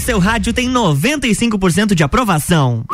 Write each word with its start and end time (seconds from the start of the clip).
seu 0.00 0.18
rádio 0.18 0.52
tem 0.52 0.68
95% 0.68 1.94
de 1.94 2.02
aprovação. 2.02 2.84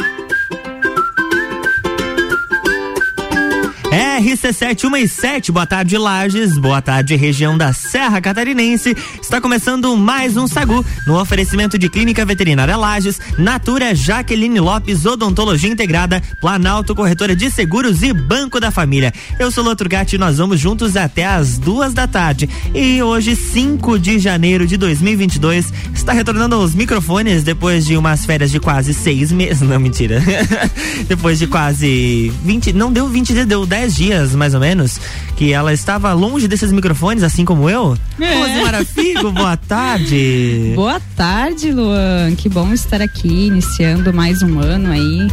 RC717, 4.16 5.52
boa 5.52 5.66
tarde 5.66 5.98
Lages, 5.98 6.56
boa 6.56 6.80
tarde 6.80 7.14
região 7.16 7.58
da 7.58 7.74
Serra 7.74 8.18
Catarinense. 8.18 8.96
Está 9.20 9.42
começando 9.42 9.94
mais 9.94 10.38
um 10.38 10.46
Sagu 10.46 10.82
no 11.06 11.20
oferecimento 11.20 11.78
de 11.78 11.90
Clínica 11.90 12.24
Veterinária 12.24 12.78
Lages, 12.78 13.20
Natura 13.36 13.94
Jaqueline 13.94 14.58
Lopes, 14.58 15.04
Odontologia 15.04 15.68
Integrada, 15.68 16.22
Planalto 16.40 16.94
Corretora 16.94 17.36
de 17.36 17.50
Seguros 17.50 18.02
e 18.02 18.10
Banco 18.14 18.58
da 18.58 18.70
Família. 18.70 19.12
Eu 19.38 19.50
sou 19.50 19.62
Lotro 19.62 19.86
Gatti 19.86 20.16
e 20.16 20.18
nós 20.18 20.38
vamos 20.38 20.58
juntos 20.58 20.96
até 20.96 21.26
as 21.26 21.58
duas 21.58 21.92
da 21.92 22.06
tarde. 22.06 22.48
E 22.74 23.02
hoje, 23.02 23.36
5 23.36 23.98
de 23.98 24.18
janeiro 24.18 24.66
de 24.66 24.78
2022, 24.78 25.70
está 25.92 26.14
retornando 26.14 26.54
aos 26.54 26.74
microfones 26.74 27.42
depois 27.42 27.84
de 27.84 27.98
umas 27.98 28.24
férias 28.24 28.50
de 28.50 28.60
quase 28.60 28.94
seis 28.94 29.30
meses. 29.30 29.60
Não, 29.66 29.78
mentira. 29.78 30.22
depois 31.06 31.38
de 31.38 31.46
quase 31.46 32.32
20, 32.42 32.72
não 32.72 32.90
deu 32.90 33.08
20 33.08 33.34
dias, 33.34 33.46
deu 33.46 33.66
10 33.66 33.94
dias 33.94 34.05
dias, 34.06 34.36
mais 34.36 34.54
ou 34.54 34.60
menos, 34.60 35.00
que 35.36 35.52
ela 35.52 35.72
estava 35.72 36.12
longe 36.12 36.46
desses 36.46 36.70
microfones, 36.70 37.24
assim 37.24 37.44
como 37.44 37.68
eu. 37.68 37.98
É. 38.20 38.34
Rosemara 38.38 38.84
Figo, 38.84 39.32
boa 39.32 39.56
tarde. 39.68 40.72
Boa 40.76 41.00
tarde, 41.16 41.72
Luan. 41.72 42.32
Que 42.36 42.48
bom 42.48 42.72
estar 42.72 43.02
aqui, 43.02 43.48
iniciando 43.48 44.14
mais 44.14 44.42
um 44.42 44.60
ano 44.60 44.92
aí 44.92 45.26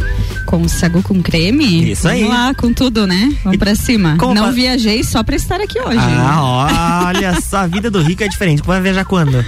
com 0.46 0.62
o 0.62 0.68
Sagu 0.68 1.02
com 1.02 1.22
creme. 1.22 1.92
Isso 1.92 2.08
aí. 2.08 2.22
Vamos 2.24 2.36
lá, 2.36 2.54
com 2.54 2.72
tudo, 2.72 3.06
né? 3.06 3.32
Vamos 3.44 3.54
e 3.54 3.58
pra 3.58 3.76
cima. 3.76 4.16
Não 4.34 4.52
viajei 4.52 5.04
só 5.04 5.22
pra 5.22 5.36
estar 5.36 5.60
aqui 5.60 5.78
hoje. 5.78 5.98
Ah, 6.00 7.04
olha 7.06 7.40
só, 7.40 7.58
a 7.58 7.66
vida 7.68 7.88
do 7.88 8.02
rico 8.02 8.24
é 8.24 8.28
diferente. 8.28 8.60
Vai 8.64 8.80
viajar 8.80 9.04
quando? 9.04 9.44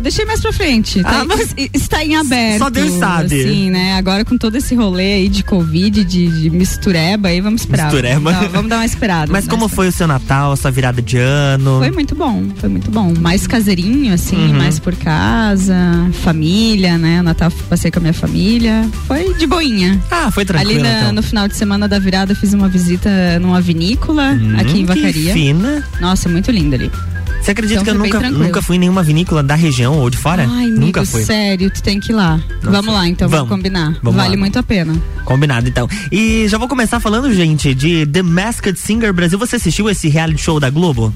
Eu 0.00 0.04
deixei 0.04 0.24
mais 0.24 0.40
pra 0.40 0.50
frente. 0.50 1.02
Tá, 1.02 1.20
ah, 1.20 1.24
mas 1.26 1.54
está 1.74 2.02
em 2.02 2.16
aberto. 2.16 2.58
Só 2.58 2.70
Deus 2.70 2.92
sabe. 2.92 3.42
Sim, 3.42 3.70
né? 3.70 3.98
Agora 3.98 4.24
com 4.24 4.38
todo 4.38 4.56
esse 4.56 4.74
rolê 4.74 5.12
aí 5.12 5.28
de 5.28 5.44
Covid, 5.44 6.02
de, 6.04 6.26
de 6.26 6.48
mistureba, 6.48 7.28
aí 7.28 7.42
vamos 7.42 7.60
esperar. 7.60 7.84
Mistureba. 7.84 8.32
Vamos, 8.32 8.50
vamos 8.50 8.70
dar 8.70 8.76
uma 8.76 8.86
esperada. 8.86 9.30
Mas 9.30 9.46
como 9.46 9.68
foi 9.68 9.88
o 9.88 9.92
seu 9.92 10.06
Natal, 10.06 10.52
a 10.52 10.56
sua 10.56 10.70
virada 10.70 11.02
de 11.02 11.18
ano? 11.18 11.80
Foi 11.80 11.90
muito 11.90 12.14
bom, 12.14 12.42
foi 12.56 12.70
muito 12.70 12.90
bom. 12.90 13.12
Mais 13.20 13.46
caseirinho, 13.46 14.14
assim, 14.14 14.36
uhum. 14.36 14.54
mais 14.54 14.78
por 14.78 14.96
casa, 14.96 15.76
família, 16.22 16.96
né? 16.96 17.20
O 17.20 17.22
Natal 17.22 17.52
passei 17.68 17.90
com 17.90 17.98
a 17.98 18.02
minha 18.02 18.14
família. 18.14 18.88
Foi 19.06 19.34
de 19.34 19.46
boinha. 19.46 20.00
Ah, 20.10 20.30
foi 20.30 20.46
tranquilo. 20.46 20.80
Ali 20.80 20.82
na, 20.82 21.00
então. 21.00 21.12
no 21.12 21.22
final 21.22 21.46
de 21.46 21.56
semana 21.56 21.86
da 21.86 21.98
virada 21.98 22.34
fiz 22.34 22.54
uma 22.54 22.70
visita 22.70 23.38
numa 23.38 23.60
vinícola 23.60 24.30
hum, 24.32 24.56
aqui 24.58 24.80
em 24.80 24.86
Vacaria. 24.86 25.34
Que 25.34 25.38
fina. 25.38 25.84
Nossa, 26.00 26.26
muito 26.26 26.50
linda 26.50 26.76
ali. 26.76 26.90
Você 27.40 27.52
acredita 27.52 27.80
então, 27.80 27.94
que 27.94 28.12
eu 28.12 28.20
nunca, 28.20 28.30
nunca 28.30 28.62
fui 28.62 28.76
em 28.76 28.78
nenhuma 28.78 29.02
vinícola 29.02 29.42
da 29.42 29.54
região 29.54 29.98
ou 29.98 30.10
de 30.10 30.18
fora? 30.18 30.46
Ai, 30.48 30.66
amigo, 30.66 30.80
nunca 30.80 31.04
fui. 31.04 31.24
Sério, 31.24 31.70
tu 31.70 31.82
tem 31.82 31.98
que 31.98 32.12
ir 32.12 32.14
lá. 32.14 32.36
Nossa. 32.62 32.70
Vamos 32.70 32.94
lá, 32.94 33.08
então, 33.08 33.28
vamos, 33.28 33.48
vamos 33.48 33.56
combinar. 33.56 33.98
Vamos 34.02 34.16
vale 34.16 34.36
lá. 34.36 34.40
muito 34.40 34.58
a 34.58 34.62
pena. 34.62 34.94
Combinado, 35.24 35.68
então. 35.68 35.88
E 36.12 36.46
já 36.48 36.58
vou 36.58 36.68
começar 36.68 37.00
falando, 37.00 37.32
gente, 37.32 37.74
de 37.74 38.06
The 38.06 38.22
Masked 38.22 38.78
Singer 38.78 39.12
Brasil. 39.12 39.38
Você 39.38 39.56
assistiu 39.56 39.88
esse 39.88 40.08
reality 40.08 40.42
show 40.42 40.60
da 40.60 40.68
Globo? 40.68 41.12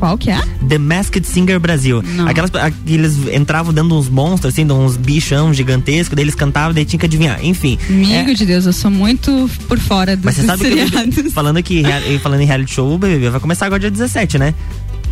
Qual 0.00 0.16
que 0.16 0.30
é? 0.30 0.40
The 0.66 0.78
Masked 0.78 1.26
Singer 1.26 1.60
Brasil. 1.60 2.02
Não. 2.02 2.26
Aquelas, 2.26 2.50
eles 2.86 3.18
entravam 3.34 3.70
de 3.70 3.82
uns 3.82 4.08
monstros, 4.08 4.54
assim, 4.54 4.64
uns 4.70 4.96
bichão 4.96 5.52
gigantescos, 5.52 6.16
daí 6.16 6.24
eles 6.24 6.34
cantavam, 6.34 6.72
daí 6.72 6.86
tinha 6.86 6.98
que 6.98 7.04
adivinhar. 7.04 7.44
Enfim. 7.44 7.78
Amigo 7.86 8.30
é... 8.30 8.34
de 8.34 8.46
Deus, 8.46 8.64
eu 8.64 8.72
sou 8.72 8.90
muito 8.90 9.50
por 9.68 9.78
fora 9.78 10.16
dos 10.16 10.24
Mas 10.24 10.36
você 10.36 10.46
sabe 10.46 10.62
seriados. 10.62 11.14
que 11.14 11.30
falando 11.30 11.62
que 11.62 11.82
falando 12.22 12.40
em 12.40 12.46
reality 12.46 12.72
show, 12.72 12.94
o 12.94 12.96
BBB 12.96 13.28
vai 13.28 13.40
começar 13.40 13.66
agora 13.66 13.78
dia 13.78 13.90
17, 13.90 14.38
né? 14.38 14.54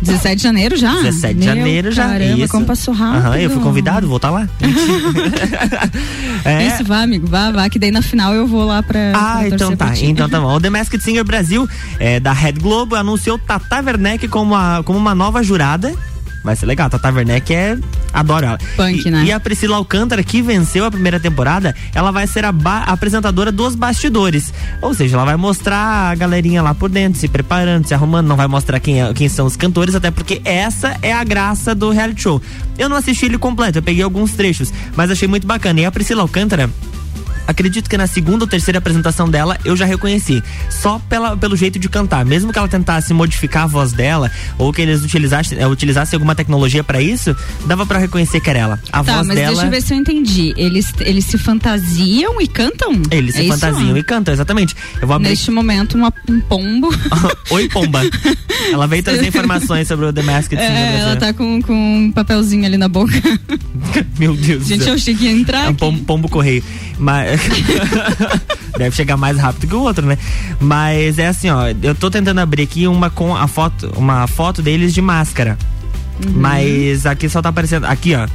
17 0.01 0.35
de 0.37 0.43
janeiro 0.43 0.77
já? 0.77 0.93
17 0.93 1.39
de 1.39 1.45
janeiro 1.45 1.91
já. 1.91 2.07
Caramba, 2.07 2.43
Isso. 2.43 2.51
como 2.51 2.65
passou 2.65 2.93
rápido. 2.93 3.27
Aham, 3.27 3.37
eu 3.37 3.49
fui 3.49 3.61
convidado, 3.61 4.07
vou 4.07 4.17
estar 4.17 4.29
tá 4.29 4.33
lá. 4.33 4.49
é. 6.45 6.67
Isso, 6.67 6.83
vá, 6.83 7.03
amigo, 7.03 7.27
vá, 7.27 7.51
vá, 7.51 7.69
que 7.69 7.77
daí 7.77 7.91
na 7.91 8.01
final 8.01 8.33
eu 8.33 8.47
vou 8.47 8.63
lá 8.65 8.81
pra. 8.81 9.11
Ah, 9.13 9.37
pra 9.39 9.47
então 9.47 9.75
tá. 9.75 9.93
Então 9.97 10.29
tá 10.29 10.39
bom. 10.39 10.55
O 10.55 10.59
The 10.59 10.69
Masked 10.69 11.03
Singer 11.03 11.23
Brasil, 11.23 11.67
é, 11.99 12.19
da 12.19 12.31
Red 12.31 12.53
Globo, 12.53 12.95
anunciou 12.95 13.37
Tata 13.37 13.81
Werneck 13.83 14.27
como, 14.27 14.55
a, 14.55 14.81
como 14.83 14.97
uma 14.97 15.13
nova 15.13 15.43
jurada 15.43 15.93
Vai 16.43 16.55
ser 16.55 16.65
legal. 16.65 16.87
A 16.87 16.89
Tata 16.89 17.11
Werneck 17.11 17.53
é. 17.53 17.77
Adoro 18.13 18.45
ela. 18.45 18.57
Punk, 18.75 19.07
e, 19.07 19.11
né? 19.11 19.25
E 19.25 19.31
a 19.31 19.39
Priscila 19.39 19.77
Alcântara, 19.77 20.23
que 20.23 20.41
venceu 20.41 20.85
a 20.85 20.91
primeira 20.91 21.19
temporada, 21.19 21.75
ela 21.93 22.11
vai 22.11 22.25
ser 22.27 22.45
a 22.45 22.53
apresentadora 22.87 23.51
dos 23.51 23.75
bastidores. 23.75 24.53
Ou 24.81 24.93
seja, 24.93 25.15
ela 25.15 25.25
vai 25.25 25.35
mostrar 25.35 26.11
a 26.11 26.15
galerinha 26.15 26.61
lá 26.61 26.73
por 26.73 26.89
dentro, 26.89 27.19
se 27.19 27.27
preparando, 27.27 27.87
se 27.87 27.93
arrumando. 27.93 28.27
Não 28.27 28.35
vai 28.35 28.47
mostrar 28.47 28.79
quem, 28.79 29.01
é, 29.01 29.13
quem 29.13 29.29
são 29.29 29.45
os 29.45 29.55
cantores, 29.55 29.95
até 29.95 30.11
porque 30.11 30.41
essa 30.43 30.97
é 31.01 31.11
a 31.11 31.23
graça 31.23 31.75
do 31.75 31.91
reality 31.91 32.21
show. 32.21 32.41
Eu 32.77 32.89
não 32.89 32.97
assisti 32.97 33.25
ele 33.25 33.37
completo, 33.37 33.77
eu 33.77 33.83
peguei 33.83 34.03
alguns 34.03 34.33
trechos, 34.33 34.73
mas 34.95 35.11
achei 35.11 35.27
muito 35.27 35.45
bacana. 35.45 35.81
E 35.81 35.85
a 35.85 35.91
Priscila 35.91 36.21
Alcântara 36.21 36.69
acredito 37.49 37.89
que 37.89 37.97
na 37.97 38.05
segunda 38.05 38.43
ou 38.43 38.47
terceira 38.47 38.77
apresentação 38.77 39.27
dela 39.29 39.57
eu 39.65 39.75
já 39.75 39.85
reconheci. 39.85 40.43
Só 40.69 41.01
pela, 41.09 41.35
pelo 41.35 41.55
jeito 41.55 41.79
de 41.79 41.89
cantar. 41.89 42.23
Mesmo 42.23 42.53
que 42.53 42.59
ela 42.59 42.67
tentasse 42.67 43.13
modificar 43.13 43.63
a 43.63 43.67
voz 43.67 43.91
dela, 43.91 44.31
ou 44.57 44.71
que 44.71 44.81
eles 44.81 45.03
utilizassem, 45.03 45.57
é, 45.57 45.67
utilizassem 45.67 46.15
alguma 46.15 46.35
tecnologia 46.35 46.83
para 46.83 47.01
isso, 47.01 47.35
dava 47.65 47.85
para 47.85 47.97
reconhecer 47.97 48.39
que 48.39 48.49
era 48.49 48.59
ela. 48.59 48.79
A 48.91 49.03
tá, 49.03 49.15
voz 49.15 49.27
mas 49.27 49.35
dela. 49.35 49.51
Deixa 49.51 49.65
eu 49.65 49.71
ver 49.71 49.81
se 49.81 49.93
eu 49.93 49.97
entendi. 49.97 50.53
Eles, 50.55 50.93
eles 50.99 51.25
se 51.25 51.37
fantasiam 51.37 52.39
e 52.39 52.47
cantam? 52.47 53.01
Eles 53.09 53.35
é 53.35 53.41
se 53.41 53.47
fantasiam 53.47 53.97
e 53.97 54.03
cantam, 54.03 54.33
exatamente. 54.33 54.75
Eu 55.01 55.07
vou 55.07 55.15
abrir... 55.15 55.29
Neste 55.29 55.49
momento, 55.49 55.95
uma, 55.95 56.13
um 56.29 56.39
pombo. 56.41 56.89
Oi, 57.49 57.67
pomba. 57.69 58.01
ela 58.71 58.85
veio 58.85 59.01
trazer 59.01 59.25
informações 59.27 59.87
sobre 59.87 60.05
o 60.05 60.13
The 60.13 60.21
Masked 60.21 60.59
Singer. 60.59 60.77
É, 60.77 60.99
ela 60.99 61.15
tá 61.15 61.33
com, 61.33 61.61
com 61.61 61.73
um 61.73 62.11
papelzinho 62.11 62.65
ali 62.65 62.77
na 62.77 62.87
boca. 62.87 63.13
Meu 64.19 64.35
Deus 64.35 64.67
Gente, 64.67 64.87
eu 64.87 64.93
achei 64.93 65.15
que 65.15 65.25
ia 65.25 65.31
entrar. 65.31 65.65
É 65.65 65.69
um 65.69 65.75
pombo, 65.75 66.03
pombo 66.03 66.29
correio. 66.29 66.63
Mas. 66.97 67.38
Deve 68.77 68.95
chegar 68.95 69.17
mais 69.17 69.37
rápido 69.37 69.67
que 69.67 69.75
o 69.75 69.81
outro, 69.81 70.05
né? 70.05 70.17
Mas 70.59 71.19
é 71.19 71.27
assim, 71.27 71.49
ó, 71.49 71.63
eu 71.81 71.95
tô 71.95 72.09
tentando 72.09 72.39
abrir 72.39 72.63
aqui 72.63 72.87
uma 72.87 73.09
com 73.09 73.35
a 73.35 73.47
foto, 73.47 73.91
uma 73.97 74.27
foto 74.27 74.61
deles 74.61 74.93
de 74.93 75.01
máscara. 75.01 75.57
Uhum. 76.25 76.33
Mas 76.35 77.05
aqui 77.05 77.27
só 77.29 77.41
tá 77.41 77.49
aparecendo, 77.49 77.85
aqui, 77.85 78.15
ó. 78.15 78.27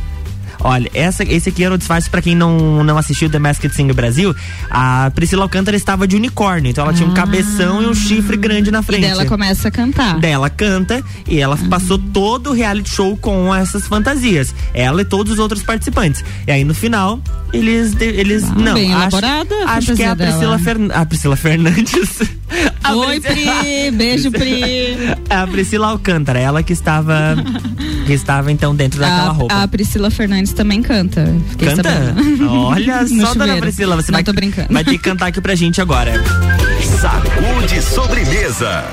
Olha, 0.65 0.91
essa, 0.95 1.23
esse 1.23 1.51
aqui 1.51 1.63
era 1.63 1.75
o 1.75 1.79
disfarce 1.79 2.09
para 2.09 2.23
quem 2.23 2.35
não, 2.35 2.83
não 2.83 2.97
assistiu 2.97 3.29
The 3.29 3.39
Masked 3.39 3.75
Singer 3.75 3.95
Brasil. 3.95 4.35
A 4.71 5.13
Priscila 5.15 5.43
Alcântara 5.43 5.77
estava 5.77 6.09
de 6.09 6.17
unicórnio, 6.17 6.71
então 6.71 6.83
ela 6.83 6.93
ah. 6.93 6.97
tinha 6.97 7.07
um 7.07 7.13
ah. 7.13 7.15
cabeção 7.15 7.83
e 7.83 7.87
um 7.87 7.95
chifre 7.95 8.35
grande 8.39 8.71
na 8.71 8.83
frente. 8.83 9.05
E 9.05 9.09
dela 9.09 9.27
começa 9.27 9.69
a 9.69 9.71
cantar. 9.71 10.19
Dela 10.19 10.49
canta 10.49 11.05
e 11.29 11.39
ela 11.39 11.59
ah. 11.63 11.69
passou 11.69 11.99
todo 11.99 12.51
o 12.51 12.53
reality 12.55 12.89
show 12.89 13.15
com 13.15 13.55
essas 13.55 13.87
fantasias. 13.87 14.55
Ela 14.73 15.03
e 15.03 15.05
todos 15.05 15.35
os 15.35 15.39
outros 15.39 15.63
participantes. 15.63 16.25
E 16.47 16.51
aí 16.51 16.65
no 16.65 16.75
final, 16.75 17.21
eles. 17.53 17.95
eles 18.01 18.45
ah, 18.45 18.55
não, 18.57 18.75
bem 18.75 18.91
acho, 18.91 19.03
elaborada 19.03 19.55
acho 19.67 19.95
que 19.95 20.03
é 20.03 20.09
a 20.09 20.17
Priscila, 20.17 20.59
Fern, 20.59 20.91
a 20.93 21.05
Priscila 21.05 21.37
Fernandes. 21.37 22.23
A 22.83 22.95
Oi, 22.97 23.21
Pri! 23.21 23.91
Beijo, 23.93 24.31
Pri! 24.31 24.97
A 25.31 25.47
Priscila 25.47 25.89
Alcântara, 25.89 26.39
ela 26.39 26.63
que 26.63 26.73
estava. 26.73 27.37
que 28.07 28.13
estava 28.13 28.53
então 28.53 28.75
dentro 28.75 29.01
daquela 29.01 29.29
a, 29.29 29.33
roupa. 29.33 29.63
A 29.63 29.69
Priscila 29.69 30.11
Fernandes 30.11 30.53
também 30.53 30.83
canta. 30.83 31.25
Canta? 31.59 31.83
Sabendo. 31.83 32.51
Olha 32.51 33.07
só, 33.09 33.35
dona 33.35 33.57
Priscila, 33.57 33.97
você 33.97 34.13
Não, 34.13 34.17
vai, 34.17 34.25
tô 34.25 34.33
brincando. 34.33 34.73
vai 34.73 34.85
ter 34.85 34.93
que 34.93 34.99
cantar 34.99 35.27
aqui 35.29 35.41
pra 35.41 35.55
gente 35.55 35.81
agora. 35.81 36.13
Sacude 37.01 37.83
sobremesa. 37.83 38.85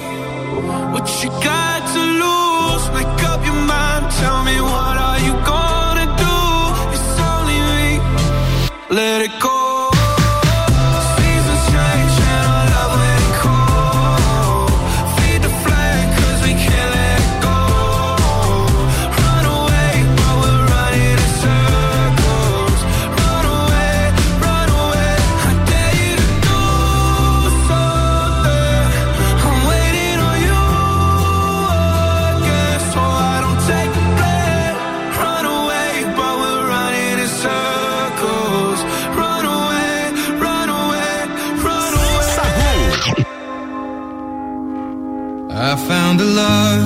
What 0.00 1.22
you 1.22 1.30
got? 1.42 1.71
found 46.12 46.20
the 46.20 46.24
love 46.26 46.81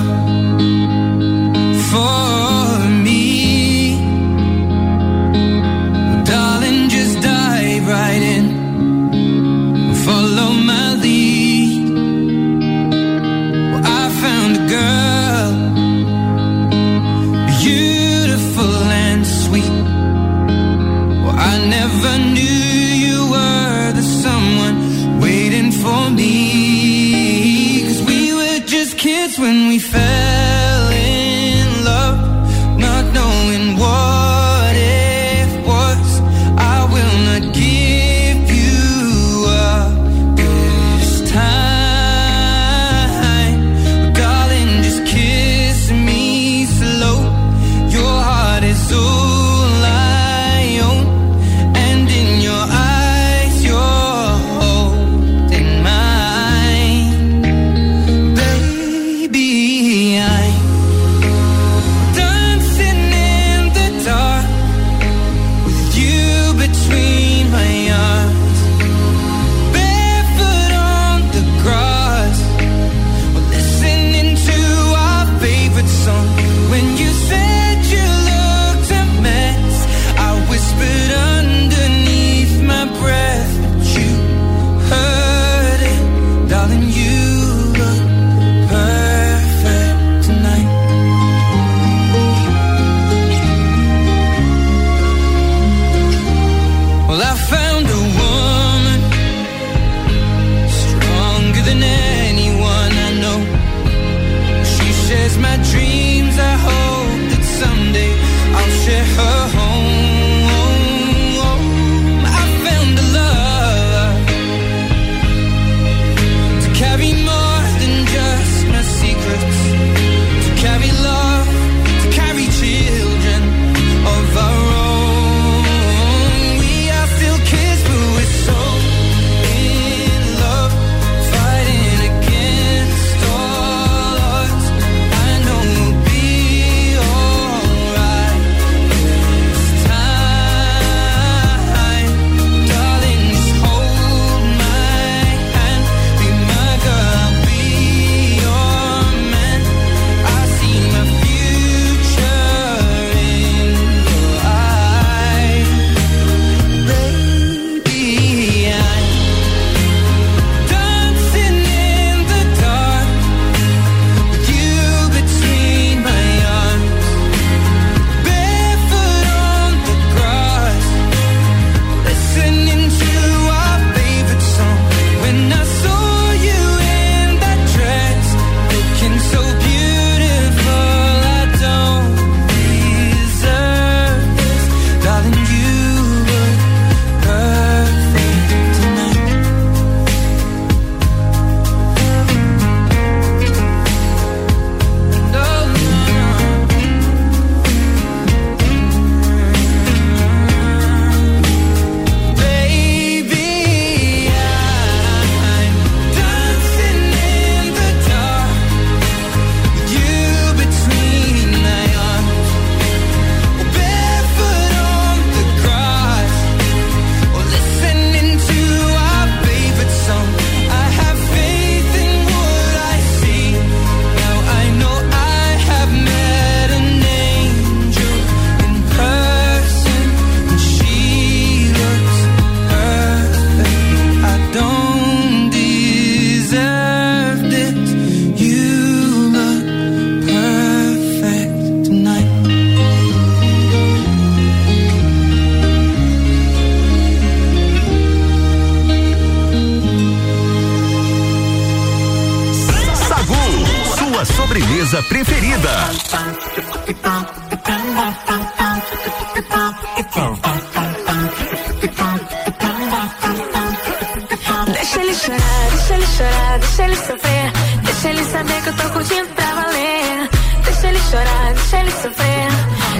saber 268.37 268.61
que 268.61 268.69
eu 268.69 268.73
tô 268.75 268.89
curtindo 268.89 269.27
pra 269.29 269.45
valer. 269.55 270.29
Deixa 270.63 270.87
ele 270.87 270.99
chorar, 271.09 271.53
deixa 271.55 271.79
ele 271.79 271.91
sofrer. 271.91 272.49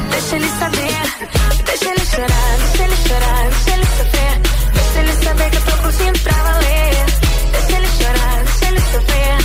Deixa 0.10 0.36
ele 0.36 0.50
saber. 0.50 0.98
Deixa 1.66 1.90
ele 1.92 2.06
chorar, 2.06 2.58
deixa 2.58 2.84
ele 2.84 2.98
chorar, 3.08 3.44
deixa 3.52 3.72
ele 3.76 3.86
sofrer. 3.98 4.34
Deixa 4.74 5.00
ele 5.00 5.14
saber 5.24 5.50
que 5.52 5.58
eu 5.58 5.62
tô 5.62 5.78
curtindo 5.84 6.20
pra 6.22 6.34
valer. 6.34 7.06
Deixa 7.52 7.78
ele 7.78 7.88
chorar, 8.00 8.44
deixa 8.46 8.66
ele 8.66 8.82
sofrer. 8.82 9.38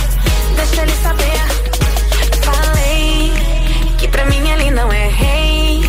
Deixa 0.55 0.81
ele 0.81 0.95
saber. 1.03 1.41
Falei 2.41 3.33
que 3.99 4.07
pra 4.07 4.25
mim 4.25 4.49
ele 4.49 4.71
não 4.71 4.91
é 4.91 5.07
rei. 5.09 5.81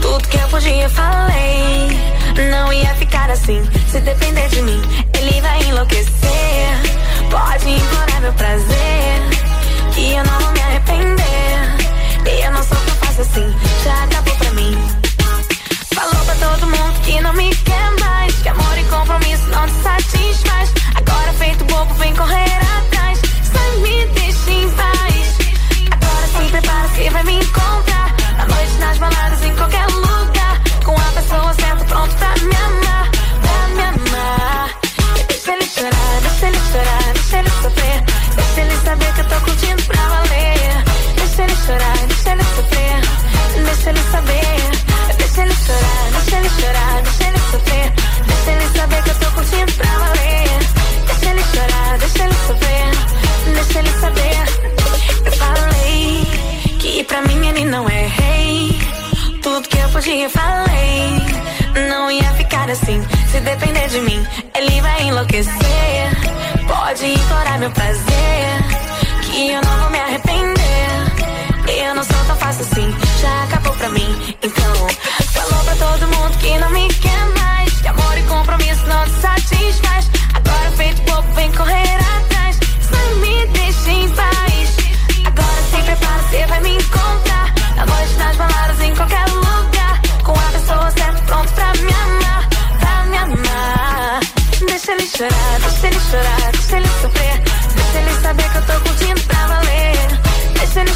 Tudo 0.00 0.28
que 0.28 0.36
eu 0.38 0.48
podia, 0.48 0.88
falei. 0.88 1.88
Não 2.50 2.72
ia 2.72 2.94
ficar 2.94 3.30
assim, 3.30 3.62
se 3.90 4.00
depender 4.00 4.48
de 4.48 4.62
mim, 4.62 4.82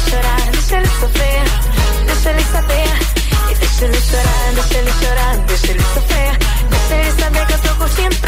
Deixa 0.07 0.19
ele 0.19 0.23
chorar, 0.23 0.51
deixa 0.51 0.77
ele 0.77 0.87
sofrer. 0.87 1.43
Deixa 2.05 2.29
ele 2.29 2.43
saber. 2.43 3.51
E 3.51 3.55
deixa 3.55 3.85
ele 3.85 4.01
chorar, 4.01 4.53
deixa 4.53 4.77
ele 4.77 4.91
chorar, 4.93 5.37
deixa 5.37 5.71
ele 5.71 5.83
sofrer. 5.93 6.37
Deixa 6.69 6.95
ele 6.95 7.21
saber 7.21 7.45
que 7.45 7.53
eu 7.53 7.59
tô 7.59 7.75
curtindo 7.75 8.15
pra 8.15 8.21
valer. 8.21 8.26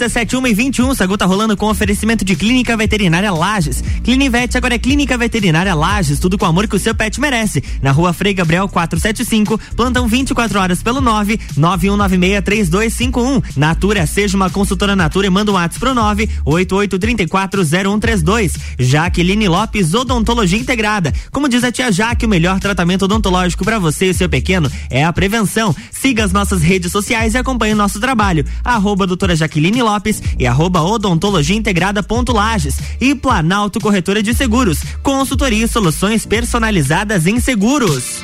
RC71 0.00 0.48
e 0.48 0.54
21, 0.54 0.94
Sagu 0.94 1.16
tá 1.18 1.26
rolando 1.26 1.56
com 1.56 1.66
oferecimento 1.66 2.24
de 2.24 2.34
Clínica 2.34 2.76
Veterinária 2.76 3.30
Lages. 3.30 3.84
Clinivete 4.02 4.56
agora 4.56 4.74
é 4.74 4.78
Clínica 4.78 5.18
Veterinária 5.18 5.74
Lages, 5.74 6.18
tudo 6.18 6.38
com 6.38 6.46
o 6.46 6.48
amor 6.48 6.66
que 6.66 6.76
o 6.76 6.78
seu 6.78 6.94
pet 6.94 7.20
merece. 7.20 7.62
Na 7.82 7.92
rua 7.92 8.12
Frei 8.12 8.32
Gabriel 8.32 8.68
475, 8.68 9.60
plantão 9.76 10.08
24 10.08 10.58
horas 10.58 10.82
pelo 10.82 11.00
9 11.00 11.38
91963251. 11.58 13.42
Natura, 13.56 14.06
seja 14.06 14.36
uma 14.36 14.48
consultora 14.48 14.96
Natura 14.96 15.26
e 15.26 15.30
manda 15.30 15.50
um 15.50 15.54
WhatsApp 15.54 15.80
pro 15.80 15.94
9 15.94 16.28
88340132. 16.46 18.52
Jaqueline 18.78 19.48
Lopes, 19.48 19.92
Odontologia 19.92 20.58
Integrada. 20.58 21.12
Como 21.30 21.48
diz 21.48 21.62
a 21.62 21.70
tia 21.70 21.92
Jaque, 21.92 22.26
o 22.26 22.28
melhor 22.28 22.58
tratamento 22.58 23.04
odontológico 23.04 23.64
para 23.64 23.78
você 23.78 24.06
e 24.06 24.14
seu 24.14 24.28
pequeno 24.28 24.70
é 24.88 25.04
a 25.04 25.12
prevenção. 25.12 25.74
Siga 25.90 26.24
as 26.24 26.32
nossas 26.32 26.62
redes 26.62 26.90
sociais 26.90 27.34
e 27.34 27.38
acompanhe 27.38 27.74
o 27.74 27.76
nosso 27.76 28.00
trabalho. 28.00 28.44
Arroba 28.64 29.06
doutora 29.06 29.36
Jaqueline 29.36 29.82
Lopes 29.82 30.22
e 30.38 30.46
arroba 30.46 30.82
odontologia 30.82 31.56
integrada 31.56 32.02
ponto 32.02 32.32
Lages 32.32 32.78
e 33.00 33.14
Planalto 33.14 33.78
Corretora 34.00 34.22
de 34.22 34.32
Seguros. 34.32 34.78
Consultoria 35.02 35.66
e 35.66 35.68
soluções 35.68 36.24
personalizadas 36.24 37.26
em 37.26 37.38
seguros. 37.38 38.22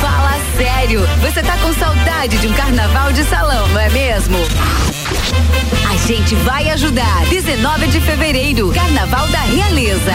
Fala 0.00 0.38
sério, 0.56 1.00
você 1.20 1.42
tá 1.42 1.56
com 1.58 1.74
saudade 1.74 2.38
de 2.38 2.46
um 2.46 2.52
carnaval 2.52 3.12
de 3.12 3.24
salão, 3.24 3.66
não 3.68 3.80
é 3.80 3.90
mesmo? 3.90 4.38
A 5.90 5.96
gente 6.06 6.36
vai 6.36 6.70
ajudar. 6.70 7.26
19 7.26 7.88
de 7.88 8.00
fevereiro, 8.00 8.72
Carnaval 8.72 9.26
da 9.28 9.40
Realeza. 9.40 10.14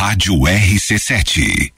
Rádio 0.00 0.46
RC7. 0.46 1.77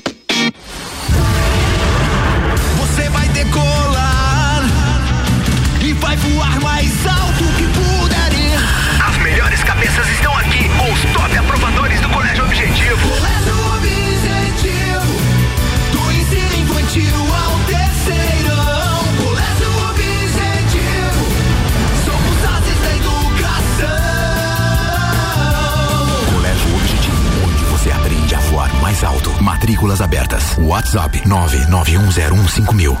Abertas. 30.21 30.57
WhatsApp 30.59 31.21
991015000. 31.25 32.97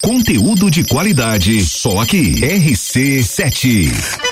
Conteúdo 0.00 0.70
de 0.70 0.84
qualidade, 0.84 1.60
só 1.64 2.00
aqui. 2.00 2.40
RC7. 2.40 4.31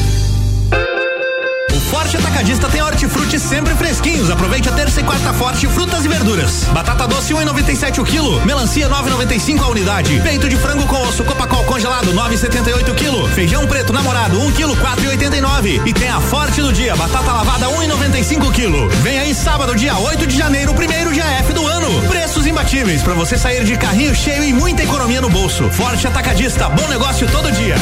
Forte 1.91 2.15
Atacadista 2.15 2.69
tem 2.69 2.81
hortifruti 2.81 3.37
sempre 3.37 3.75
fresquinhos. 3.75 4.29
Aproveite 4.29 4.69
a 4.69 4.71
terça 4.71 5.01
e 5.01 5.03
quarta 5.03 5.33
forte 5.33 5.67
frutas 5.67 6.05
e 6.05 6.07
verduras. 6.07 6.63
Batata 6.71 7.05
doce 7.05 7.33
1,97 7.33 7.99
o 7.99 8.05
quilo. 8.05 8.39
Melancia 8.45 8.89
9,95 8.89 9.61
a 9.61 9.67
unidade. 9.67 10.21
Peito 10.21 10.47
de 10.47 10.55
frango 10.55 10.87
com 10.87 10.95
osso 11.01 11.25
Copacol 11.25 11.65
congelado 11.65 12.13
9,78 12.13 12.91
o 12.91 12.95
quilo. 12.95 13.27
Feijão 13.31 13.67
preto 13.67 13.91
namorado 13.91 14.39
1 14.39 14.51
quilo 14.53 14.73
4,89. 14.77 15.85
E 15.85 15.93
tem 15.93 16.07
a 16.07 16.21
Forte 16.21 16.61
do 16.61 16.71
dia 16.71 16.95
batata 16.95 17.33
lavada 17.33 17.67
1,95 17.67 18.47
o 18.47 18.51
quilo. 18.53 18.87
Vem 19.01 19.19
aí 19.19 19.35
sábado 19.35 19.75
dia 19.75 19.97
8 19.97 20.25
de 20.25 20.37
janeiro, 20.37 20.73
primeiro 20.73 21.11
dia 21.11 21.25
F 21.25 21.51
do 21.51 21.67
ano. 21.67 21.89
Preços 22.07 22.47
imbatíveis 22.47 23.01
para 23.01 23.15
você 23.15 23.37
sair 23.37 23.65
de 23.65 23.75
carrinho 23.75 24.15
cheio 24.15 24.45
e 24.45 24.53
muita 24.53 24.81
economia 24.81 25.19
no 25.19 25.29
bolso. 25.29 25.69
Forte 25.69 26.07
Atacadista, 26.07 26.69
bom 26.69 26.87
negócio 26.87 27.27
todo 27.27 27.51
dia. 27.51 27.75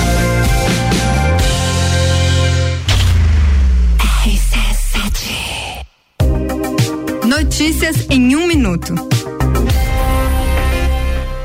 Notícias 7.60 8.08
em 8.10 8.38
um 8.38 8.48
minuto. 8.48 8.96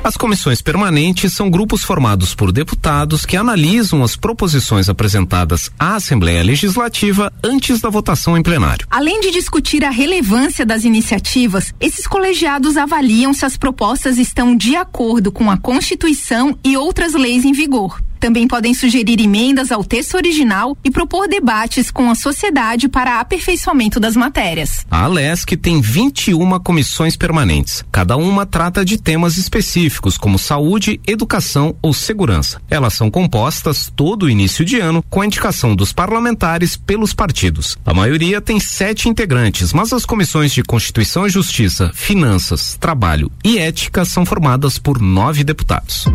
As 0.04 0.16
comissões 0.16 0.62
permanentes 0.62 1.32
são 1.32 1.50
grupos 1.50 1.82
formados 1.82 2.36
por 2.36 2.52
deputados 2.52 3.26
que 3.26 3.36
analisam 3.36 4.00
as 4.00 4.14
proposições 4.14 4.88
apresentadas 4.88 5.72
à 5.76 5.96
Assembleia 5.96 6.44
Legislativa 6.44 7.32
antes 7.42 7.80
da 7.80 7.90
votação 7.90 8.38
em 8.38 8.44
plenário. 8.44 8.86
Além 8.88 9.20
de 9.22 9.32
discutir 9.32 9.84
a 9.84 9.90
relevância 9.90 10.64
das 10.64 10.84
iniciativas, 10.84 11.74
esses 11.80 12.06
colegiados 12.06 12.76
avaliam 12.76 13.34
se 13.34 13.44
as 13.44 13.56
propostas 13.56 14.16
estão 14.16 14.56
de 14.56 14.76
acordo 14.76 15.32
com 15.32 15.50
a 15.50 15.56
Constituição 15.58 16.56
e 16.62 16.76
outras 16.76 17.14
leis 17.14 17.44
em 17.44 17.52
vigor. 17.52 18.00
Também 18.24 18.48
podem 18.48 18.72
sugerir 18.72 19.20
emendas 19.20 19.70
ao 19.70 19.84
texto 19.84 20.14
original 20.14 20.74
e 20.82 20.90
propor 20.90 21.28
debates 21.28 21.90
com 21.90 22.10
a 22.10 22.14
sociedade 22.14 22.88
para 22.88 23.20
aperfeiçoamento 23.20 24.00
das 24.00 24.16
matérias. 24.16 24.86
A 24.90 25.02
Alesc 25.02 25.54
tem 25.58 25.78
21 25.78 26.58
comissões 26.60 27.18
permanentes. 27.18 27.84
Cada 27.92 28.16
uma 28.16 28.46
trata 28.46 28.82
de 28.82 28.96
temas 28.96 29.36
específicos, 29.36 30.16
como 30.16 30.38
saúde, 30.38 30.98
educação 31.06 31.76
ou 31.82 31.92
segurança. 31.92 32.62
Elas 32.70 32.94
são 32.94 33.10
compostas 33.10 33.92
todo 33.94 34.30
início 34.30 34.64
de 34.64 34.80
ano 34.80 35.04
com 35.10 35.20
a 35.20 35.26
indicação 35.26 35.76
dos 35.76 35.92
parlamentares 35.92 36.78
pelos 36.78 37.12
partidos. 37.12 37.76
A 37.84 37.92
maioria 37.92 38.40
tem 38.40 38.58
sete 38.58 39.06
integrantes, 39.06 39.70
mas 39.74 39.92
as 39.92 40.06
comissões 40.06 40.50
de 40.50 40.62
Constituição 40.62 41.26
e 41.26 41.28
Justiça, 41.28 41.90
Finanças, 41.92 42.74
Trabalho 42.80 43.30
e 43.44 43.58
Ética 43.58 44.02
são 44.06 44.24
formadas 44.24 44.78
por 44.78 44.98
nove 44.98 45.44
deputados. 45.44 46.06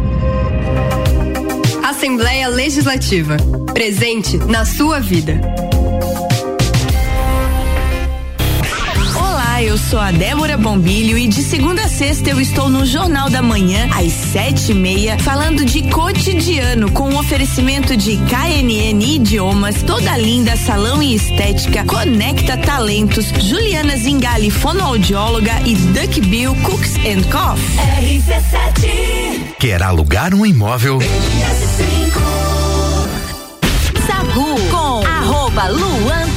Assembleia 2.00 2.48
Legislativa. 2.48 3.36
Presente 3.74 4.38
na 4.38 4.64
sua 4.64 5.02
vida. 5.02 5.42
Olá, 9.60 9.66
eu 9.66 9.78
sou 9.78 10.00
a 10.00 10.10
Débora 10.10 10.56
Bombilho 10.56 11.18
e 11.18 11.28
de 11.28 11.44
segunda 11.44 11.84
a 11.84 11.88
sexta 11.90 12.30
eu 12.30 12.40
estou 12.40 12.70
no 12.70 12.86
Jornal 12.86 13.30
da 13.30 13.42
Manhã, 13.42 13.90
às 13.94 14.14
sete 14.14 14.72
e 14.72 14.74
meia, 14.74 15.20
falando 15.20 15.66
de 15.66 15.82
cotidiano, 15.90 16.90
com 16.94 17.10
o 17.10 17.20
oferecimento 17.20 17.98
de 17.98 18.16
KNN 18.16 19.04
Idiomas, 19.04 19.84
Toda 19.84 20.16
Linda 20.16 20.56
Salão 20.56 21.04
e 21.04 21.14
Estética, 21.14 21.84
Conecta 21.84 22.56
Talentos, 22.56 23.34
Juliana 23.38 23.98
Zingali, 23.98 24.50
fonoaudióloga 24.50 25.60
e 25.66 25.76
Duck 25.76 26.22
Bill 26.22 26.56
Cooks 26.64 26.96
and 26.96 27.24
Coffee. 27.30 27.78
RC7 28.02 29.56
Quer 29.60 29.84
alugar 29.84 30.34
um 30.34 30.46
imóvel? 30.46 31.00
Sagu 34.08 34.56
com 34.72 35.06
arroba 35.06 35.68
Luan 35.68 36.29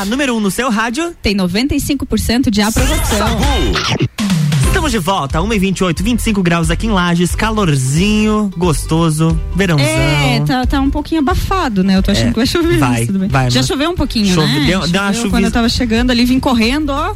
A 0.00 0.04
número 0.06 0.32
1 0.34 0.36
um 0.38 0.40
no 0.40 0.50
seu 0.50 0.70
rádio 0.70 1.14
tem 1.22 1.36
95% 1.36 2.48
de 2.48 2.62
aprovação. 2.62 3.28
Estamos 4.66 4.90
de 4.92 4.98
volta, 4.98 5.38
1h28, 5.40 6.02
25 6.02 6.42
graus 6.42 6.70
aqui 6.70 6.86
em 6.86 6.90
Lages, 6.90 7.34
calorzinho, 7.34 8.50
gostoso, 8.56 9.38
verãozão. 9.54 9.86
É, 9.86 10.40
tá, 10.46 10.64
tá 10.64 10.80
um 10.80 10.88
pouquinho 10.88 11.20
abafado, 11.20 11.84
né? 11.84 11.98
Eu 11.98 12.02
tô 12.02 12.12
achando 12.12 12.28
É, 12.28 12.30
que 12.30 12.36
vai 12.36 12.46
chover. 12.46 12.78
vai, 12.78 12.90
mas 12.90 13.06
tudo 13.08 13.18
bem. 13.18 13.28
vai, 13.28 13.50
Já 13.50 13.60
mas- 13.60 13.66
choveu 13.66 13.90
um 13.90 13.94
pouquinho, 13.94 14.32
Chove- 14.34 14.46
né? 14.60 14.66
deu- 14.66 14.88
deu 14.88 15.02
uma 15.02 15.08
Choveu 15.08 15.14
chuvis- 15.14 15.30
Quando 15.32 15.44
eu 15.44 15.50
tava 15.50 15.68
chegando 15.68 16.10
ali, 16.12 16.24
vim 16.24 16.40
correndo, 16.40 16.90
ó. 16.90 17.14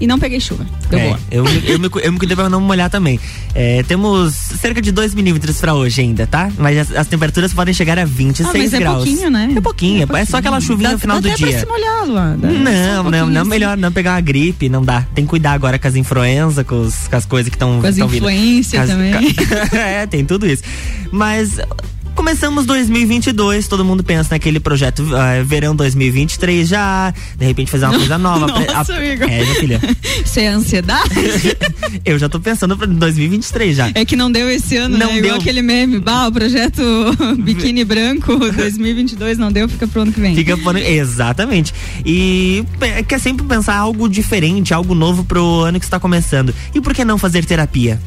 E 0.00 0.06
não 0.06 0.18
peguei 0.18 0.40
chuva. 0.40 0.66
Deu 0.88 0.98
É, 0.98 1.04
boa. 1.08 1.20
eu, 1.30 1.44
me- 1.44 1.62
eu, 1.66 1.78
me, 1.78 1.90
eu 2.02 2.12
me 2.12 2.18
cuidei 2.18 2.34
pra 2.34 2.48
não 2.48 2.60
molhar 2.60 2.88
também. 2.90 3.20
É, 3.54 3.82
temos 3.84 4.32
cerca 4.34 4.80
de 4.80 4.90
2 4.90 5.14
milímetros 5.14 5.60
pra 5.60 5.74
hoje 5.74 6.00
ainda, 6.00 6.26
tá? 6.26 6.50
Mas 6.58 6.78
as, 6.78 6.96
as 6.96 7.06
temperaturas 7.06 7.52
podem 7.52 7.74
chegar 7.74 7.98
a 7.98 8.04
26 8.04 8.48
Ah, 8.48 8.52
mas 8.58 8.72
é 8.72 8.78
graus. 8.78 9.04
pouquinho, 9.04 9.30
né? 9.30 9.52
É 9.56 9.60
pouquinho, 9.60 10.08
é, 10.16 10.24
só 10.24 10.38
aquela 10.38 10.60
chuvinha 10.60 10.88
Dá- 10.90 10.92
no 10.94 10.98
final 10.98 11.16
dá 11.16 11.28
do 11.28 11.28
até 11.28 11.36
dia. 11.36 11.50
Pra 11.50 11.58
se 11.60 11.66
molhar, 11.66 12.04
Luan. 12.06 12.38
Só 12.40 12.46
um 12.46 12.50
Não, 12.50 12.54
não, 12.54 13.02
pouquinho 13.04 13.26
não, 13.26 13.40
assim. 13.42 13.50
melhor 13.50 13.76
não 13.76 13.92
pegar 13.92 14.12
uma 14.14 14.20
gripe, 14.20 14.68
não 14.68 14.84
dá. 14.84 15.06
Tem 15.14 15.24
que 15.24 15.30
cuidar 15.30 15.52
agora 15.52 15.78
com 15.78 15.86
as 15.88 15.96
influenza, 15.96 16.64
com, 16.64 16.80
os- 16.80 17.06
com 17.08 17.16
as 17.16 17.26
coisas 17.26 17.50
que 17.50 17.56
estão 17.56 17.80
Com 17.80 17.86
as 17.86 17.98
influências 17.98 18.88
também. 18.88 19.12
é, 19.72 20.06
tem 20.06 20.24
tudo 20.24 20.46
isso. 20.46 20.62
Mas 21.12 21.58
começamos 22.14 22.66
2022, 22.66 23.66
todo 23.68 23.84
mundo 23.84 24.02
pensa 24.04 24.34
naquele 24.34 24.60
projeto 24.60 25.04
ah, 25.16 25.42
verão 25.44 25.74
2023 25.74 26.68
já, 26.68 27.12
de 27.36 27.44
repente 27.46 27.70
fazer 27.70 27.86
uma 27.86 27.98
coisa 27.98 28.16
nova. 28.18 28.46
Nossa, 28.46 28.92
A- 28.92 28.96
amigo. 28.96 29.24
É, 29.24 29.42
minha 29.42 29.54
filha. 29.56 29.80
Isso 30.24 30.40
é 30.40 30.46
ansiedade? 30.48 31.10
Eu 32.04 32.18
já 32.18 32.28
tô 32.28 32.38
pensando 32.40 32.76
pra 32.76 32.86
2023 32.86 33.76
já. 33.76 33.90
É 33.94 34.04
que 34.04 34.16
não 34.16 34.30
deu 34.30 34.50
esse 34.50 34.76
ano, 34.76 34.96
Não 34.98 35.08
né? 35.08 35.18
Igual 35.18 35.32
deu. 35.34 35.40
aquele 35.40 35.62
meme, 35.62 35.98
bah, 35.98 36.28
o 36.28 36.32
projeto 36.32 36.82
Biquíni 37.38 37.84
Branco 37.84 38.36
2022 38.36 39.38
não 39.38 39.50
deu, 39.50 39.68
fica 39.68 39.86
pro 39.86 40.02
ano 40.02 40.12
que 40.12 40.20
vem. 40.20 40.34
Fica 40.34 40.56
por... 40.56 40.76
Exatamente. 40.76 41.72
E 42.04 42.64
pe- 42.78 43.02
quer 43.04 43.18
sempre 43.20 43.44
pensar 43.46 43.76
algo 43.76 44.08
diferente, 44.08 44.72
algo 44.74 44.94
novo 44.94 45.24
pro 45.24 45.60
ano 45.60 45.78
que 45.78 45.84
está 45.86 45.98
começando. 45.98 46.54
E 46.74 46.80
por 46.80 46.94
que 46.94 47.04
não 47.04 47.18
fazer 47.18 47.44
terapia? 47.44 48.00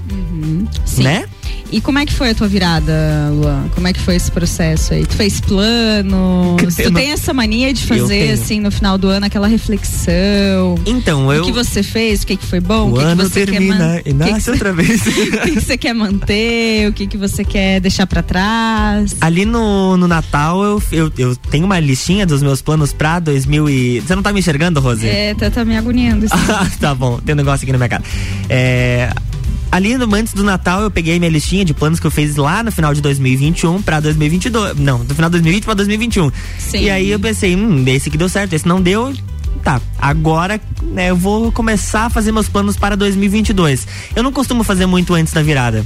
Sim. 0.85 1.03
Né? 1.03 1.25
E 1.73 1.81
como 1.81 1.97
é 1.97 2.05
que 2.05 2.13
foi 2.13 2.29
a 2.29 2.35
tua 2.35 2.47
virada, 2.47 2.93
Luan? 3.33 3.67
Como 3.73 3.87
é 3.87 3.93
que 3.93 3.99
foi 3.99 4.15
esse 4.15 4.29
processo 4.31 4.93
aí? 4.93 5.03
Tu 5.07 5.15
fez 5.15 5.41
planos? 5.41 6.61
Eu 6.77 6.85
Tu 6.85 6.93
tem 6.93 7.11
essa 7.11 7.33
mania 7.33 7.73
de 7.73 7.83
fazer, 7.83 8.29
assim, 8.29 8.59
no 8.59 8.69
final 8.71 8.95
do 8.95 9.07
ano, 9.07 9.25
aquela 9.25 9.47
reflexão? 9.47 10.75
Então, 10.85 11.33
eu. 11.33 11.41
O 11.41 11.45
que 11.45 11.51
você 11.51 11.81
fez? 11.81 12.21
O 12.21 12.27
que, 12.27 12.37
que 12.37 12.45
foi 12.45 12.59
bom? 12.59 12.89
O 12.89 12.93
o 12.93 12.97
que, 12.99 13.03
ano 13.03 13.23
que 13.23 13.29
você 13.29 13.45
termina 13.45 13.75
quer 13.75 13.79
man- 13.83 13.97
e 13.97 14.03
que 14.03 14.09
que 14.11 14.13
nasce 14.13 14.41
você- 14.45 14.51
outra 14.51 14.71
vez. 14.73 15.01
O 15.07 15.41
que, 15.41 15.51
que 15.51 15.61
você 15.61 15.77
quer 15.77 15.93
manter? 15.93 16.87
O 16.89 16.93
que, 16.93 17.07
que 17.07 17.17
você 17.17 17.43
quer 17.43 17.79
deixar 17.79 18.05
pra 18.05 18.21
trás? 18.21 19.15
Ali 19.19 19.43
no, 19.45 19.97
no 19.97 20.07
Natal 20.07 20.63
eu, 20.63 20.83
eu, 20.91 21.11
eu 21.17 21.35
tenho 21.35 21.65
uma 21.65 21.79
listinha 21.79 22.25
dos 22.25 22.43
meus 22.43 22.61
planos 22.61 22.93
pra 22.93 23.19
2000 23.19 23.69
e... 23.69 23.99
Você 24.01 24.15
não 24.15 24.21
tá 24.21 24.31
me 24.31 24.39
enxergando, 24.39 24.79
Rosê? 24.79 25.07
É, 25.07 25.33
tá, 25.33 25.49
tá 25.49 25.65
me 25.65 25.75
agoniando. 25.75 26.27
Ah, 26.53 26.67
tá 26.79 26.93
bom, 26.93 27.19
tem 27.19 27.33
um 27.33 27.37
negócio 27.37 27.63
aqui 27.63 27.71
na 27.71 27.77
minha 27.79 27.89
cara. 27.89 28.03
É, 28.47 29.09
ali 29.73 29.97
no, 29.97 30.13
antes 30.13 30.33
do 30.33 30.43
Natal 30.43 30.83
eu 30.83 30.91
peguei 30.91 31.17
minha 31.17 31.31
listinha 31.31 31.65
de 31.65 31.73
planos 31.73 31.99
que 31.99 32.05
eu 32.05 32.11
fiz 32.11 32.35
lá 32.35 32.61
no 32.61 32.71
final 32.71 32.93
de 32.93 33.01
2021 33.01 33.81
pra 33.81 33.99
2022. 33.99 34.77
Não, 34.77 35.03
do 35.03 35.15
final 35.15 35.29
de 35.29 35.33
2020 35.33 35.63
pra 35.63 35.73
2021. 35.73 36.31
Sim. 36.59 36.77
E 36.83 36.89
aí 36.91 37.09
eu 37.09 37.19
pensei, 37.19 37.55
hum, 37.55 37.83
esse 37.87 38.11
que 38.11 38.17
deu 38.17 38.29
certo, 38.29 38.53
esse 38.53 38.67
não 38.67 38.79
deu. 38.79 39.11
Tá, 39.63 39.81
agora 39.97 40.61
né, 40.83 41.09
eu 41.09 41.15
vou 41.15 41.51
começar 41.51 42.05
a 42.05 42.09
fazer 42.09 42.31
meus 42.31 42.47
planos 42.47 42.77
para 42.77 42.95
2022. 42.95 43.87
Eu 44.15 44.21
não 44.21 44.31
costumo 44.31 44.63
fazer 44.63 44.85
muito 44.85 45.13
antes 45.15 45.33
da 45.33 45.41
virada. 45.41 45.83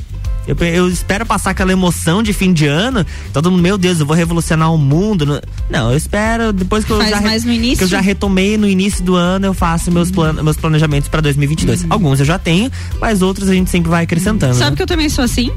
Eu, 0.48 0.56
eu 0.66 0.90
espero 0.90 1.26
passar 1.26 1.52
aquela 1.52 1.72
emoção 1.72 2.24
de 2.24 2.34
fim 2.34 2.54
de 2.54 2.66
ano. 2.68 3.06
Todo 3.34 3.52
mundo, 3.52 3.62
meu 3.62 3.78
Deus, 3.78 4.00
eu 4.00 4.06
vou 4.06 4.16
revolucionar 4.16 4.74
o 4.74 4.78
mundo. 4.78 5.42
Não- 5.70 5.92
eu 5.92 5.98
espero 5.98 6.54
depois 6.54 6.86
que 6.86 6.92
eu 6.92 6.98
Faz 6.98 7.10
já 7.10 7.22
mais 7.22 7.44
no 7.44 7.52
início? 7.52 7.78
que 7.80 7.84
eu 7.84 7.88
já 7.88 8.00
retomei 8.00 8.58
no 8.58 8.68
início 8.68 9.04
do 9.04 9.16
ano, 9.16 9.46
eu 9.46 9.54
faço 9.54 9.92
meus, 9.92 10.10
plan 10.10 10.34
meus 10.34 10.58
planejamentos 10.58 11.10
para 11.10 11.22
2022. 11.22 11.82
Uhum. 11.84 11.88
Alguns 11.90 12.20
eu 12.20 12.26
já 12.26 12.40
tenho, 12.40 12.72
mas 13.00 13.22
outros 13.22 13.50
a 13.50 13.54
gente 13.54 13.70
sempre 13.70 13.90
vai 13.90 14.04
acrescentando. 14.04 14.56
Sabe 14.56 14.72
né? 14.72 14.76
que 14.78 14.84
eu 14.84 14.88
também 14.88 15.10
sou 15.10 15.24
assim? 15.24 15.52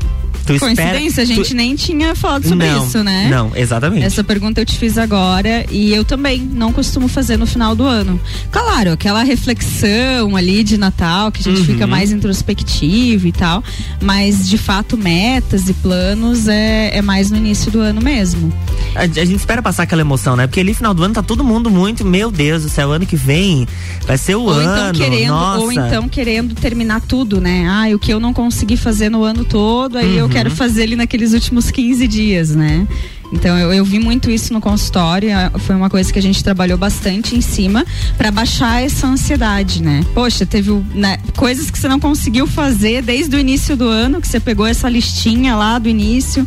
Tu 0.59 0.67
espera- 0.67 0.91
Coincidência, 0.91 1.23
a 1.23 1.27
gente 1.27 1.49
tu- 1.51 1.55
nem 1.57 1.75
tinha 1.75 2.15
falado 2.15 2.47
sobre 2.49 2.67
não, 2.67 2.87
isso, 2.87 3.03
né? 3.05 3.29
Não, 3.31 3.53
exatamente. 3.55 4.05
Essa 4.05 4.23
pergunta 4.25 4.61
eu 4.61 4.65
te 4.67 4.77
fiz 4.77 4.97
agora 4.99 5.65
e 5.71 5.93
eu 5.93 6.05
também 6.05 6.41
não 6.41 6.73
costumo 6.73 7.09
fazer 7.09 7.37
no 7.37 7.47
final 7.47 7.75
do 7.75 7.85
ano. 7.85 8.21
Claro, 8.51 8.93
aquela 8.93 9.23
reflexão 9.23 10.37
ali 10.37 10.63
de 10.65 10.77
Natal, 10.79 11.31
que 11.31 11.41
a 11.41 11.43
gente 11.45 11.61
Uhum. 11.61 11.67
fica 11.67 11.87
mais 11.87 12.13
introspectivo 12.13 13.27
e 13.27 13.33
tal, 13.33 13.63
mas 14.03 14.49
de 14.49 14.59
fato 14.59 14.97
metas 14.97 15.69
e 15.69 15.75
planos 15.75 16.49
é, 16.49 16.97
é 16.97 17.03
mais 17.03 17.31
no 17.31 17.37
início 17.37 17.71
do 17.71 17.81
ano 17.81 18.01
mesmo. 18.01 18.53
A, 18.95 19.03
a 19.03 19.07
gente 19.07 19.35
espera 19.37 19.63
passar 19.63 19.85
aquela 19.85 20.01
emoção, 20.01 20.37
né? 20.37 20.47
Porque 20.47 20.61
ali 20.61 20.75
final 20.75 20.93
do 20.95 21.03
ano 21.03 21.15
tá 21.15 21.23
todo 21.23 21.45
mundo 21.45 21.71
muito, 21.71 22.05
meu 22.05 22.31
Deus 22.31 22.63
do 22.63 22.69
céu, 22.69 22.91
ano 22.93 23.07
que 23.07 23.17
vem 23.17 23.67
vai 24.07 24.19
ser 24.19 24.35
o 24.35 24.43
ou 24.43 24.51
ano. 24.51 24.63
então 24.91 24.93
querendo, 24.93 25.29
nossa. 25.31 25.59
ou 25.61 25.73
então 25.73 26.09
querendo 26.09 26.55
terminar 26.55 27.01
tudo, 27.03 27.41
né? 27.41 27.67
Ah, 27.69 27.95
o 27.95 27.99
que 27.99 28.13
eu 28.13 28.19
não 28.21 28.33
consegui 28.33 28.77
fazer 28.77 29.09
no 29.11 29.23
ano 29.23 29.45
todo, 29.45 29.97
aí 29.99 30.17
eu 30.17 30.25
Uhum. 30.25 30.31
Quero 30.43 30.57
fazer 30.57 30.85
ali 30.85 30.97
naqueles 30.97 31.33
últimos 31.33 31.71
15 31.71 32.07
dias, 32.09 32.55
né? 32.55 32.87
Então 33.33 33.57
eu, 33.59 33.73
eu 33.73 33.85
vi 33.85 33.99
muito 33.99 34.31
isso 34.31 34.53
no 34.53 34.61
consultório, 34.61 35.31
ah, 35.33 35.53
foi 35.59 35.77
uma 35.77 35.89
coisa 35.89 36.13
que 36.13 36.19
a 36.19 36.23
gente 36.23 36.43
trabalhou 36.43 36.77
bastante 36.77 37.37
em 37.37 37.41
cima 37.41 37.85
para 38.19 38.31
baixar 38.31 38.83
essa 38.83 39.07
ansiedade, 39.07 39.83
né? 39.83 40.05
Poxa, 40.15 40.45
teve 40.45 40.71
né, 40.95 41.19
coisas 41.37 41.71
que 41.71 41.79
você 41.79 41.87
não 41.89 42.01
conseguiu 42.01 42.47
fazer 42.47 43.03
desde 43.03 43.37
o 43.37 43.39
início 43.39 43.77
do 43.77 43.87
ano, 43.89 44.21
que 44.21 44.27
você 44.29 44.41
pegou 44.41 44.67
essa 44.67 44.89
listinha 44.89 45.55
lá 45.55 45.79
do 45.79 45.89
início 45.89 46.47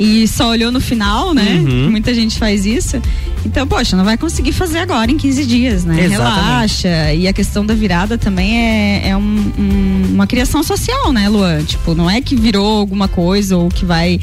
e 0.00 0.26
só 0.26 0.48
olhou 0.48 0.72
no 0.72 0.80
final, 0.80 1.34
né? 1.34 1.62
Uhum. 1.66 1.90
Muita 1.90 2.14
gente 2.14 2.38
faz 2.38 2.64
isso. 2.64 3.00
Então, 3.44 3.66
poxa, 3.66 3.96
não 3.96 4.04
vai 4.04 4.16
conseguir 4.16 4.52
fazer 4.52 4.78
agora 4.78 5.10
em 5.10 5.16
15 5.18 5.44
dias, 5.44 5.84
né? 5.84 6.04
Exatamente. 6.04 6.42
Relaxa. 6.42 7.12
E 7.14 7.26
a 7.28 7.32
questão 7.32 7.66
da 7.66 7.74
virada 7.74 8.16
também 8.16 8.56
é, 8.56 9.08
é 9.08 9.16
um- 9.16 9.52
um- 9.58 10.14
uma 10.14 10.26
criação 10.26 10.62
social, 10.62 11.12
né, 11.12 11.28
Luan? 11.28 11.62
Tipo, 11.64 11.94
não 11.94 12.08
é 12.08 12.20
que 12.20 12.36
virou 12.36 12.78
alguma 12.78 13.08
coisa 13.08 13.56
ou 13.56 13.68
que 13.68 13.84
vai 13.84 14.18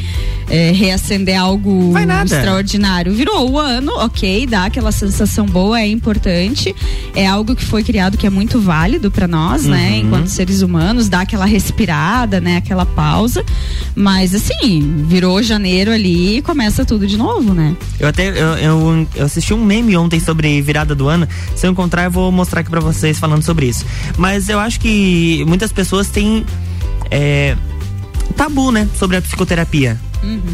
é, 0.52 0.72
reacender 0.72 1.40
algo 1.40 1.92
Vai 2.00 2.18
nada. 2.18 2.36
extraordinário. 2.36 3.14
Virou 3.14 3.52
o 3.52 3.60
ano, 3.60 3.92
ok, 3.98 4.46
dá 4.48 4.66
aquela 4.66 4.92
sensação 4.92 5.46
boa, 5.46 5.80
é 5.80 5.88
importante. 5.88 6.76
É 7.16 7.26
algo 7.26 7.56
que 7.56 7.66
foi 7.66 7.84
criado 7.84 8.18
que 8.18 8.28
é 8.28 8.30
muito 8.30 8.60
válido 8.60 9.12
para 9.12 9.28
nós, 9.28 9.64
né? 9.66 9.90
Uhum. 9.92 10.00
Enquanto 10.00 10.28
seres 10.28 10.62
humanos, 10.62 11.10
dá 11.10 11.22
aquela 11.22 11.46
respirada, 11.46 12.40
né? 12.40 12.58
Aquela 12.58 12.86
pausa. 12.86 13.44
Mas 13.96 14.34
assim, 14.34 15.04
virou 15.08 15.42
janeiro 15.42 15.92
ali 15.92 16.38
e 16.38 16.42
começa 16.42 16.86
tudo 16.86 17.08
de 17.08 17.18
novo, 17.18 17.54
né? 17.54 17.76
Eu 18.00 18.08
até 18.08 18.30
eu, 18.30 18.58
eu, 18.58 19.08
eu 19.16 19.26
assisti 19.26 19.54
um 19.54 19.64
meme 19.64 19.96
ontem 19.98 20.20
sobre 20.20 20.62
virada 20.62 20.96
do 20.96 21.08
ano. 21.08 21.28
Se 21.56 21.68
eu 21.68 21.72
encontrar, 21.72 22.06
eu 22.06 22.12
vou 22.12 22.32
mostrar 22.32 22.62
aqui 22.62 22.70
pra 22.70 22.80
vocês 22.80 23.20
falando 23.20 23.44
sobre 23.44 23.68
isso. 23.68 23.86
Mas 24.18 24.50
eu 24.50 24.60
acho 24.60 24.80
que 24.80 25.44
muitas 25.48 25.72
pessoas 25.72 26.10
têm 26.10 26.46
é, 27.12 27.56
tabu, 28.36 28.72
né, 28.72 28.88
sobre 28.98 29.18
a 29.18 29.22
psicoterapia. 29.22 30.00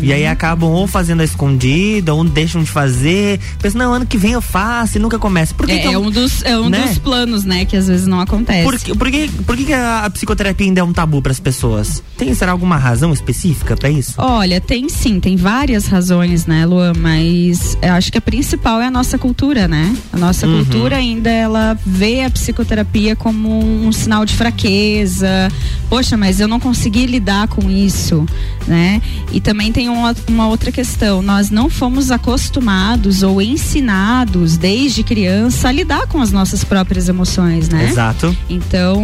E 0.01 0.13
aí 0.13 0.25
acabam 0.27 0.69
ou 0.69 0.87
fazendo 0.87 1.21
a 1.21 1.23
escondida, 1.23 2.13
ou 2.13 2.23
deixam 2.23 2.63
de 2.63 2.69
fazer. 2.69 3.39
Pensam, 3.61 3.79
não, 3.79 3.93
ano 3.93 4.05
que 4.05 4.17
vem 4.17 4.31
eu 4.33 4.41
faço 4.41 4.97
e 4.97 4.99
nunca 5.01 5.17
começa. 5.17 5.53
Por 5.53 5.65
que 5.65 5.73
é, 5.73 5.79
que 5.79 5.87
eu- 5.87 5.93
é 5.93 5.97
um 5.97 6.11
dos, 6.11 6.43
é 6.43 6.57
um 6.57 6.69
né? 6.69 6.87
dos 6.87 6.97
planos, 6.99 7.43
né? 7.43 7.65
Que 7.65 7.75
às 7.75 7.87
vezes 7.87 8.05
não 8.07 8.19
acontece. 8.19 8.63
Por, 8.63 8.79
que- 8.79 8.95
por, 8.95 9.09
que, 9.11 9.27
por 9.43 9.57
que 9.57 9.73
a, 9.73 10.05
a 10.05 10.09
psicoterapia 10.09 10.67
ainda 10.67 10.81
é 10.81 10.83
um 10.83 10.93
tabu 10.93 11.21
para 11.21 11.31
as 11.31 11.39
pessoas? 11.39 12.03
Tem, 12.17 12.33
será 12.33 12.51
alguma 12.51 12.77
razão 12.77 13.11
específica 13.13 13.75
para 13.75 13.89
isso? 13.89 14.13
Olha, 14.17 14.61
tem 14.61 14.87
sim, 14.89 15.19
tem 15.19 15.35
várias 15.35 15.87
razões, 15.87 16.45
né, 16.45 16.65
Luan? 16.65 16.93
Mas 16.97 17.77
eu 17.81 17.93
acho 17.93 18.11
que 18.11 18.17
a 18.17 18.21
principal 18.21 18.79
é 18.81 18.87
a 18.87 18.91
nossa 18.91 19.17
cultura, 19.17 19.67
né? 19.67 19.95
A 20.13 20.17
nossa 20.17 20.45
Uhum. 20.47 20.63
cultura 20.63 20.97
ainda 20.97 21.29
ela 21.29 21.77
vê 21.85 22.21
a 22.23 22.29
psicoterapia 22.29 23.15
como 23.15 23.59
um 23.85 23.91
sinal 23.91 24.25
de 24.25 24.33
fraqueza. 24.35 25.51
Poxa, 25.89 26.15
mas 26.17 26.39
eu 26.39 26.47
não 26.47 26.59
consegui 26.59 27.05
lidar 27.05 27.47
com 27.47 27.69
isso, 27.69 28.25
né? 28.67 29.01
E 29.31 29.39
também 29.39 29.54
tem 29.71 29.89
uma, 29.89 30.15
uma 30.27 30.47
outra 30.47 30.71
questão. 30.71 31.21
Nós 31.21 31.49
não 31.49 31.69
fomos 31.69 32.11
acostumados 32.11 33.23
ou 33.23 33.41
ensinados 33.41 34.57
desde 34.57 35.03
criança 35.03 35.69
a 35.69 35.71
lidar 35.71 36.07
com 36.07 36.21
as 36.21 36.31
nossas 36.31 36.63
próprias 36.63 37.07
emoções, 37.09 37.69
né? 37.69 37.89
Exato. 37.89 38.35
Então, 38.49 39.03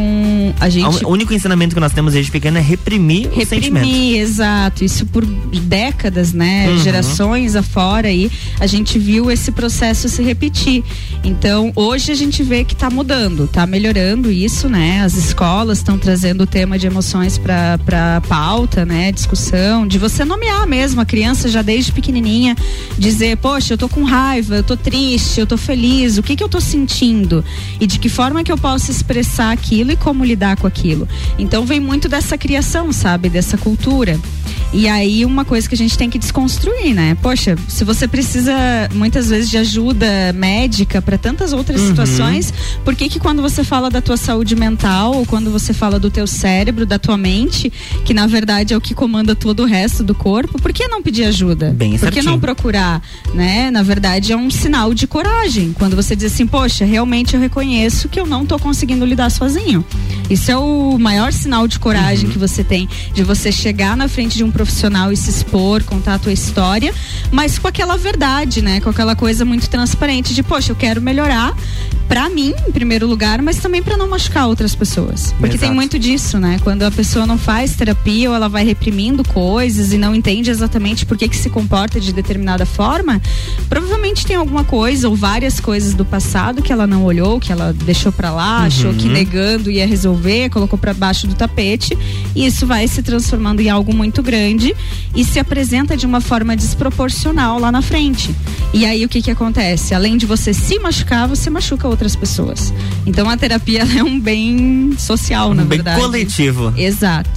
a 0.60 0.70
gente 0.70 1.06
O 1.06 1.10
único 1.10 1.34
ensinamento 1.34 1.74
que 1.74 1.82
nós 1.82 1.94
temos 1.94 2.14
desde 2.14 2.32
pequeno 2.32 2.58
é 2.58 2.62
reprimir, 2.62 3.28
o 3.30 3.46
sentimento. 3.46 3.86
reprimir, 3.86 4.20
exato. 4.20 4.84
Isso 4.84 5.06
por 5.06 5.26
décadas, 5.26 6.34
né? 6.34 6.70
Uhum. 6.70 6.78
Gerações 6.80 7.56
afora 7.56 8.08
aí, 8.08 8.32
a 8.60 8.68
gente 8.68 9.00
viu 9.00 9.32
esse 9.32 9.52
processo 9.52 10.10
se 10.10 10.22
repetir. 10.22 10.84
Então, 11.24 11.72
hoje 11.76 12.12
a 12.12 12.16
gente 12.16 12.44
vê 12.44 12.64
que 12.64 12.76
tá 12.76 12.90
mudando, 12.90 13.48
tá 13.48 13.66
melhorando 13.66 14.32
isso, 14.32 14.68
né? 14.68 15.02
As 15.02 15.16
escolas 15.16 15.78
estão 15.78 15.98
trazendo 15.98 16.42
o 16.42 16.48
tema 16.48 16.78
de 16.78 16.88
emoções 16.88 17.38
para 17.38 17.78
para 17.86 18.22
pauta, 18.22 18.86
né? 18.86 19.12
Discussão, 19.12 19.88
de 19.88 19.98
você 19.98 20.26
nomear 20.26 20.41
mesmo 20.72 21.02
a 21.02 21.06
criança 21.06 21.50
já 21.50 21.62
desde 21.62 21.92
pequenininha, 21.92 22.56
dizer, 22.98 23.36
poxa, 23.36 23.74
eu 23.74 23.78
tô 23.78 23.90
com 23.90 24.04
raiva, 24.04 24.56
eu 24.56 24.64
tô 24.64 24.78
triste, 24.78 25.38
eu 25.38 25.46
tô 25.46 25.58
feliz, 25.58 26.18
o 26.18 26.24
que 26.24 26.34
que 26.34 26.44
eu 26.44 26.48
tô 26.48 26.62
sentindo? 26.62 27.44
E 27.78 27.86
de 27.86 28.00
que 28.00 28.08
forma 28.08 28.42
que 28.42 28.52
eu 28.52 28.58
posso 28.58 28.90
expressar 28.90 29.52
aquilo 29.52 29.92
e 29.92 29.98
como 29.98 30.24
lidar 30.24 30.56
com 30.56 30.66
aquilo. 30.66 31.08
Então 31.38 31.66
vem 31.66 31.82
muito 31.82 32.08
dessa 32.08 32.38
criação, 32.38 32.94
sabe? 32.94 33.30
Dessa 33.30 33.58
cultura. 33.58 34.18
E 34.74 34.88
aí 34.88 35.26
uma 35.26 35.44
coisa 35.44 35.68
que 35.68 35.76
a 35.76 35.78
gente 35.78 35.98
tem 35.98 36.10
que 36.10 36.18
desconstruir, 36.18 36.94
né? 36.94 37.18
Poxa, 37.22 37.58
se 37.68 37.84
você 37.84 38.08
precisa 38.08 38.54
muitas 38.94 39.30
vezes 39.30 39.50
de 39.50 39.58
ajuda 39.58 40.08
médica 40.34 41.02
para 41.02 41.18
tantas 41.18 41.52
outras 41.52 41.82
Uhum. 41.82 41.88
situações, 41.88 42.54
por 42.86 42.96
que 42.96 43.10
que 43.10 43.20
quando 43.20 43.42
você 43.42 43.64
fala 43.64 43.90
da 43.90 44.02
tua 44.02 44.16
saúde 44.18 44.56
mental 44.56 45.14
ou 45.16 45.26
quando 45.26 45.52
você 45.52 45.74
fala 45.74 46.00
do 46.00 46.10
teu 46.10 46.26
cérebro, 46.26 46.86
da 46.86 46.98
tua 46.98 47.18
mente, 47.18 47.72
que 48.06 48.14
na 48.14 48.28
verdade 48.28 48.74
é 48.74 48.78
o 48.78 48.82
que 48.82 48.94
comanda 48.94 49.36
todo 49.36 49.64
o 49.64 49.66
resto 49.66 50.04
do 50.04 50.16
corpo, 50.16 50.62
por 50.62 50.72
que 50.72 50.88
não 50.88 51.02
pedir 51.02 51.26
ajuda? 51.26 51.72
Bem 51.72 51.98
por 51.98 52.10
que 52.12 52.22
não 52.22 52.40
procurar, 52.40 53.02
né? 53.34 53.70
Na 53.72 53.84
verdade 53.84 54.32
é 54.32 54.38
um 54.38 54.50
sinal 54.50 54.94
de 54.94 55.06
coragem, 55.06 55.74
quando 55.74 55.96
você 55.98 56.16
diz 56.16 56.32
assim, 56.34 56.48
poxa, 56.48 56.86
realmente 56.86 57.34
eu 57.34 57.42
reconheço 57.42 58.08
que 58.08 58.20
eu 58.20 58.26
não 58.26 58.46
tô 58.46 58.58
conseguindo 58.58 59.06
lidar 59.06 59.30
sozinho. 59.30 59.84
Isso 60.30 60.50
é 60.50 60.58
o 60.58 60.98
maior 60.98 61.34
sinal 61.34 61.68
de 61.68 61.78
coragem 61.78 62.26
Uhum. 62.28 62.32
que 62.32 62.40
você 62.40 62.64
tem, 62.64 62.88
de 63.14 63.22
você 63.24 63.52
chegar 63.52 63.98
na 63.98 64.08
frente 64.08 64.38
de 64.38 64.44
um 64.44 64.52
profissional 64.62 65.12
e 65.12 65.17
se 65.17 65.32
expor, 65.32 65.84
contar 65.84 66.15
a 66.15 66.19
tua 66.19 66.32
história, 66.32 66.93
mas 67.32 67.58
com 67.58 67.67
aquela 67.67 67.97
verdade, 67.97 68.62
né? 68.62 68.80
Com 68.80 68.91
aquela 68.91 69.15
coisa 69.15 69.43
muito 69.43 69.67
transparente 69.67 70.36
de, 70.36 70.43
poxa, 70.43 70.71
eu 70.71 70.76
quero 70.76 71.02
melhorar 71.02 71.56
pra 72.08 72.30
mim, 72.30 72.54
em 72.67 72.71
primeiro 72.74 73.08
lugar, 73.08 73.41
mas 73.41 73.58
também 73.58 73.82
pra 73.82 73.95
não 73.95 74.08
machucar 74.08 74.45
outras 74.45 74.76
pessoas. 74.76 75.32
Porque 75.39 75.58
tem 75.58 75.69
Exato. 75.69 75.74
muito 75.74 75.97
disso, 75.97 76.38
né? 76.38 76.60
Quando 76.62 76.84
a 76.84 76.91
pessoa 76.91 77.26
não 77.26 77.38
faz 77.38 77.74
terapia 77.74 78.30
ou 78.30 78.36
ela 78.36 78.50
vai 78.50 78.65
reprimindo 78.65 79.24
coisas 79.24 79.93
e 79.93 79.97
não 79.97 80.13
entende 80.13 80.52
exatamente 80.52 81.06
por 81.06 81.17
que 81.17 81.30
que 81.30 81.38
se 81.38 81.50
comporta 81.50 82.02
de 82.02 82.12
determinada 82.12 82.65
forma, 82.65 83.21
provavelmente 83.69 84.26
tem 84.26 84.36
alguma 84.36 84.65
coisa 84.65 85.08
ou 85.08 85.15
várias 85.15 85.62
coisas 85.62 85.93
do 85.93 86.04
passado 86.04 86.62
que 86.62 86.71
ela 86.71 86.86
não 86.86 87.06
olhou, 87.06 87.39
que 87.39 87.52
ela 87.52 87.74
deixou 87.74 88.12
pra 88.12 88.30
lá, 88.30 88.65
achou 88.65 88.93
que 88.93 89.08
negando 89.08 89.71
ia 89.71 89.88
resolver, 89.88 90.50
colocou 90.50 90.78
pra 90.78 90.93
baixo 90.93 91.26
do 91.28 91.34
tapete, 91.34 91.97
e 92.36 92.45
isso 92.45 92.67
vai 92.67 92.89
se 92.89 93.02
transformando 93.02 93.62
em 93.62 93.69
algo 93.69 93.95
muito 93.95 94.21
grande 94.21 94.51
e 95.16 95.24
se 95.24 95.40
apresenta 95.40 95.96
de 95.98 96.06
uma 96.06 96.22
forma 96.22 96.56
desproporcional 96.56 97.60
lá 97.60 97.72
na 97.72 97.82
frente. 97.82 98.34
E 98.74 98.86
aí 98.86 99.04
o 99.06 99.10
que 99.10 99.22
que 99.22 99.32
acontece? 99.32 99.94
Além 99.94 100.18
de 100.18 100.26
você 100.26 100.54
se 100.54 100.80
machucar, 100.80 101.28
você 101.28 101.50
machuca 101.50 101.88
outras 101.88 102.16
pessoas. 102.16 102.74
Então 103.06 103.30
a 103.30 103.38
terapia 103.38 103.84
é 103.98 104.04
um 104.04 104.20
bem 104.20 104.94
social, 104.98 105.54
na 105.54 105.64
Um 105.64 105.66
bem 105.66 105.78
verdade. 105.80 106.00
coletivo. 106.02 106.74
Exato. 106.78 107.30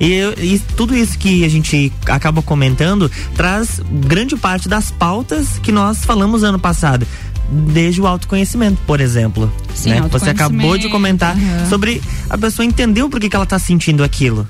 E, 0.00 0.18
e 0.42 0.58
tudo 0.76 0.96
isso 0.96 1.16
que 1.16 1.44
a 1.44 1.48
gente 1.48 1.92
acaba 2.06 2.42
comentando 2.42 3.08
traz 3.36 3.80
grande 4.06 4.34
parte 4.36 4.68
das 4.68 4.90
pautas 4.90 5.58
que 5.62 5.70
nós 5.70 6.04
falamos 6.04 6.42
ano 6.42 6.58
passado. 6.58 7.06
Desde 7.48 8.00
o 8.00 8.06
autoconhecimento, 8.06 8.80
por 8.86 9.00
exemplo. 9.00 9.52
Sim, 9.74 9.90
né? 9.90 10.00
Você 10.10 10.30
acabou 10.30 10.78
de 10.78 10.88
comentar 10.88 11.36
aham. 11.36 11.68
sobre 11.68 12.00
a 12.30 12.38
pessoa 12.38 12.64
entender 12.64 13.02
o 13.02 13.10
porquê 13.10 13.28
que 13.28 13.36
ela 13.36 13.44
tá 13.44 13.58
sentindo 13.58 14.02
aquilo. 14.02 14.48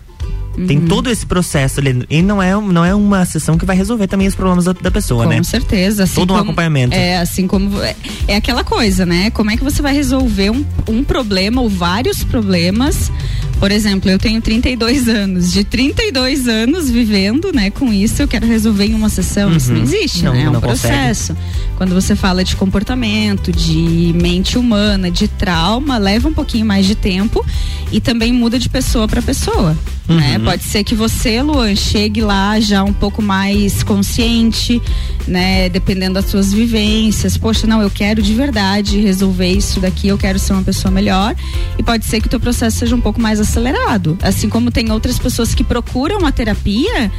Tem 0.66 0.78
Uhum. 0.78 0.86
todo 0.86 1.08
esse 1.10 1.24
processo 1.24 1.80
ali. 1.80 2.04
E 2.10 2.20
não 2.20 2.42
é, 2.42 2.52
não 2.60 2.84
é 2.84 2.94
uma 2.94 3.24
sessão 3.24 3.56
que 3.56 3.64
vai 3.64 3.74
resolver 3.74 4.06
também 4.06 4.26
os 4.28 4.34
problemas 4.34 4.66
da, 4.66 4.72
da 4.74 4.90
pessoa, 4.90 5.24
Com 5.24 5.30
né? 5.30 5.42
certeza. 5.42 6.04
Assim 6.04 6.14
Todo 6.16 6.30
um 6.32 6.36
como- 6.36 6.42
acompanhamento. 6.50 6.94
É, 6.94 7.16
assim 7.18 7.46
como. 7.46 7.82
É, 7.82 7.96
é 8.28 8.36
aquela 8.36 8.62
coisa, 8.62 9.06
né? 9.06 9.30
Como 9.30 9.50
é 9.50 9.56
que 9.56 9.64
você 9.64 9.80
vai 9.80 9.94
resolver 9.94 10.50
um, 10.50 10.64
um 10.88 11.02
problema 11.02 11.60
ou 11.62 11.68
vários 11.70 12.22
problemas? 12.22 13.10
Por 13.58 13.70
exemplo, 13.70 14.10
eu 14.10 14.18
tenho 14.18 14.40
32 14.42 15.08
anos. 15.08 15.52
De 15.52 15.62
32 15.64 16.48
anos 16.48 16.90
vivendo, 16.90 17.52
né, 17.52 17.70
com 17.70 17.92
isso, 17.92 18.20
eu 18.20 18.26
quero 18.26 18.44
resolver 18.46 18.86
em 18.86 18.94
uma 18.94 19.08
sessão. 19.08 19.56
Isso 19.56 19.70
não 19.70 19.78
Uhum. 19.78 19.84
existe, 19.84 20.24
Não, 20.24 20.32
né? 20.34 20.42
É 20.42 20.48
um 20.50 20.52
não 20.54 20.60
consegue. 20.60 20.92
processo. 20.94 21.36
Quando 21.76 21.94
você 21.94 22.16
fala 22.16 22.42
de 22.44 22.56
comportamento, 22.56 23.52
de 23.52 24.12
mente 24.20 24.58
humana, 24.58 25.10
de 25.12 25.28
trauma, 25.28 25.96
leva 25.96 26.28
um 26.28 26.32
pouquinho 26.34 26.66
mais 26.66 26.86
de 26.86 26.94
tempo 26.96 27.44
e 27.92 28.00
também 28.00 28.32
muda 28.32 28.58
de 28.58 28.68
pessoa 28.68 29.06
para 29.06 29.22
pessoa. 29.22 29.76
Né? 30.08 30.38
Uhum. 30.42 30.46
Pode 30.46 30.64
ser 30.64 30.82
que 30.82 30.94
você, 30.94 31.40
Luan, 31.40 31.76
chegue 31.76 32.20
lá 32.20 32.58
já 32.58 32.82
um 32.82 32.92
pouco 32.92 33.22
mais 33.22 33.82
consciente, 33.84 34.82
né? 35.26 35.68
Dependendo 35.68 36.14
das 36.14 36.26
suas 36.26 36.52
vivências. 36.52 37.36
Poxa, 37.36 37.66
não, 37.66 37.80
eu 37.80 37.88
quero 37.88 38.20
de 38.20 38.34
verdade 38.34 39.00
resolver 39.00 39.50
isso 39.50 39.78
daqui, 39.80 40.08
eu 40.08 40.18
quero 40.18 40.38
ser 40.38 40.52
uma 40.52 40.62
pessoa 40.62 40.90
melhor. 40.90 41.34
E 41.78 41.82
pode 41.82 42.04
ser 42.04 42.20
que 42.20 42.26
o 42.26 42.30
teu 42.30 42.40
processo 42.40 42.78
seja 42.78 42.96
um 42.96 43.00
pouco 43.00 43.20
mais 43.20 43.38
acelerado. 43.38 44.18
Assim 44.20 44.48
como 44.48 44.70
tem 44.70 44.90
outras 44.90 45.18
pessoas 45.18 45.54
que 45.54 45.62
procuram 45.62 46.26
a 46.26 46.32
terapia 46.32 47.10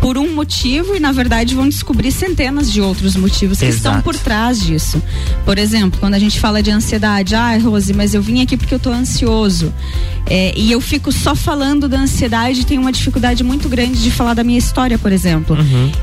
por 0.00 0.18
um 0.18 0.34
motivo 0.34 0.96
e, 0.96 1.00
na 1.00 1.12
verdade, 1.12 1.54
vão 1.54 1.68
descobrir 1.68 2.10
centenas 2.10 2.70
de 2.70 2.80
outros 2.80 3.14
motivos 3.14 3.60
que 3.60 3.66
estão 3.66 3.92
Exato. 3.92 4.04
por 4.04 4.16
trás 4.16 4.60
disso. 4.60 5.00
Por 5.44 5.56
exemplo, 5.56 6.00
quando 6.00 6.14
a 6.14 6.18
gente 6.18 6.40
fala 6.40 6.60
de 6.60 6.70
ansiedade, 6.70 7.36
ah, 7.36 7.56
Rose, 7.58 7.92
mas 7.92 8.12
eu 8.12 8.22
vim 8.22 8.42
aqui 8.42 8.56
porque 8.56 8.74
eu 8.74 8.80
tô 8.80 8.90
ansioso. 8.90 9.72
É, 10.26 10.52
e 10.56 10.72
eu 10.72 10.80
fico 10.80 11.12
só 11.12 11.34
falando 11.34 11.88
da 11.88 11.98
ansiedade 11.98 12.64
tenho 12.72 12.80
uma 12.80 12.92
dificuldade 12.92 13.44
muito 13.44 13.68
grande 13.68 14.02
de 14.02 14.10
falar 14.10 14.32
da 14.32 14.42
minha 14.42 14.58
história, 14.58 14.98
por 14.98 15.12
exemplo. 15.12 15.54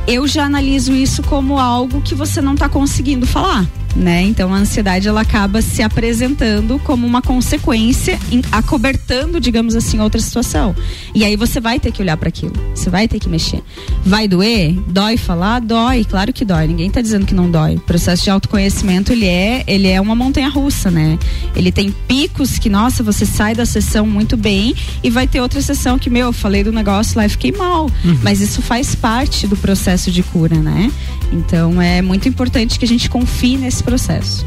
Eu 0.07 0.27
já 0.27 0.45
analiso 0.45 0.93
isso 0.93 1.23
como 1.23 1.57
algo 1.57 1.99
que 1.99 2.13
você 2.13 2.41
não 2.41 2.55
tá 2.55 2.69
conseguindo 2.69 3.25
falar. 3.25 3.65
Né? 3.95 4.21
Então 4.21 4.53
a 4.53 4.57
ansiedade 4.57 5.07
ela 5.07 5.21
acaba 5.21 5.61
se 5.63 5.81
apresentando 5.81 6.77
como 6.79 7.07
uma 7.07 7.21
consequência, 7.23 8.19
em- 8.31 8.41
acobertando, 8.51 9.39
digamos 9.39 9.75
assim, 9.75 9.99
outra 9.99 10.21
situação. 10.21 10.75
E 11.13 11.25
aí 11.25 11.35
você 11.35 11.59
vai 11.59 11.79
ter 11.79 11.91
que 11.91 12.01
olhar 12.01 12.15
para 12.15 12.29
aquilo, 12.29 12.53
você 12.73 12.89
vai 12.89 13.07
ter 13.07 13.19
que 13.19 13.27
mexer. 13.27 13.61
Vai 14.05 14.27
doer? 14.27 14.73
Dói 14.87 15.17
falar? 15.17 15.59
Dói, 15.59 16.05
claro 16.05 16.31
que 16.31 16.45
dói. 16.45 16.67
Ninguém 16.67 16.89
tá 16.89 17.01
dizendo 17.01 17.25
que 17.25 17.33
não 17.33 17.49
dói. 17.49 17.75
O 17.75 17.79
processo 17.79 18.23
de 18.23 18.29
autoconhecimento 18.29 19.11
ele 19.11 19.25
é, 19.25 19.63
ele 19.67 19.87
é 19.87 19.99
uma 19.99 20.13
montanha 20.15 20.49
russa, 20.49 20.91
né? 20.91 21.17
Ele 21.55 21.71
tem 21.71 21.91
picos 22.07 22.59
que, 22.59 22.69
nossa, 22.69 23.01
você 23.03 23.25
sai 23.25 23.55
da 23.55 23.65
sessão 23.65 24.05
muito 24.05 24.37
bem 24.37 24.75
e 25.03 25.09
vai 25.09 25.27
ter 25.27 25.41
outra 25.41 25.61
sessão 25.61 25.97
que, 25.97 26.09
meu, 26.11 26.27
eu 26.27 26.33
falei 26.33 26.63
do 26.63 26.71
negócio 26.71 27.17
lá 27.17 27.25
e 27.25 27.29
fiquei 27.29 27.51
mal. 27.51 27.89
Mas 28.21 28.39
isso 28.39 28.61
faz 28.61 28.93
parte 28.93 29.47
do 29.47 29.57
processo 29.57 30.11
de 30.11 30.21
cura, 30.23 30.55
né? 30.57 30.91
Então 31.31 31.81
é 31.81 32.01
muito 32.01 32.27
importante 32.29 32.77
que 32.79 32.85
a 32.85 32.87
gente 32.87 33.09
confie 33.09 33.57
nesse 33.57 33.78
processo. 33.83 34.45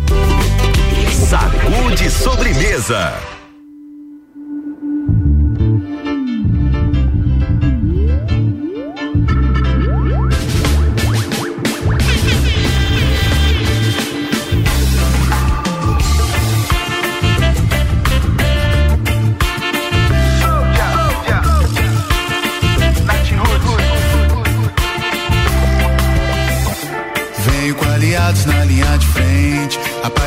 Sacude 1.28 2.10
sobremesa. 2.10 3.41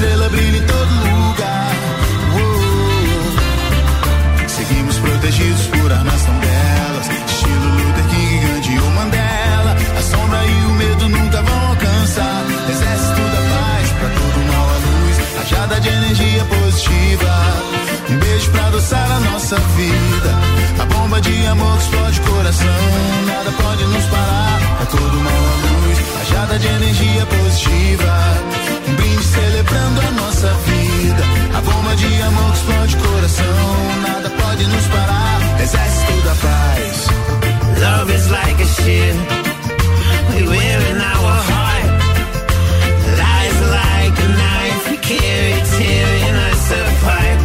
Estrela 0.00 0.28
brilha 0.30 0.56
em 0.56 0.62
todo 0.62 0.88
lugar. 0.88 1.72
Uou. 2.32 3.38
Seguimos 4.48 4.98
protegidos 4.98 5.66
por 5.66 5.92
armas 5.92 6.22
tão 6.22 6.38
belas, 6.38 7.06
estilo 7.06 7.68
Luther 7.74 8.04
King, 8.08 8.46
Gandhi 8.46 8.78
ou 8.78 8.90
Mandela. 8.92 9.76
A 9.98 10.02
sombra 10.02 10.46
e 10.46 10.64
o 10.64 10.70
medo 10.70 11.08
nunca 11.10 11.42
vão 11.42 11.68
alcançar. 11.68 12.44
Exército 12.70 13.20
da 13.20 13.42
paz, 13.52 13.92
pra 13.98 14.08
todo 14.08 14.38
mal 14.50 14.70
a 14.70 14.78
luz, 14.86 15.16
rajada 15.36 15.78
de 15.80 15.88
energia 15.88 16.44
positiva. 16.46 17.32
Um 18.08 18.18
beijo 18.18 18.50
pra 18.52 18.66
adoçar 18.68 19.10
a 19.10 19.20
nossa 19.20 19.56
vida. 19.76 20.32
A 20.78 20.84
bomba 20.86 21.20
de 21.20 21.46
amor 21.46 21.76
que 21.76 21.82
explode 21.82 22.20
o 22.20 22.22
coração. 22.22 22.88
Nada 23.26 23.52
pode 23.52 23.84
nos 23.84 24.06
parar. 24.06 24.60
É 24.80 24.84
todo 24.86 25.20
mal 25.20 25.34
a 25.34 25.56
luz. 25.84 25.98
Rajada 26.16 26.58
de 26.58 26.68
energia 26.68 27.26
positiva. 27.26 28.49
De 32.30 32.36
amor 32.36 32.52
que 32.52 32.58
explode 32.58 32.96
coração. 32.96 34.02
Nada 34.02 34.30
pode 34.30 34.66
nos 34.66 34.86
parar. 34.88 35.60
Exército 35.60 36.12
da 36.22 36.34
paz. 36.34 37.06
Love 37.80 38.14
is 38.14 38.30
like 38.30 38.62
a 38.62 38.66
ship 38.66 39.16
we 40.30 40.48
wear 40.48 40.80
in 40.90 41.00
our 41.00 41.34
heart. 41.50 41.90
Lies 43.18 43.60
like 43.76 44.16
a 44.18 44.28
knife 44.38 44.90
we 44.90 44.96
carry, 44.98 45.62
tearing 45.76 46.36
us 46.50 46.72
apart. 46.72 47.39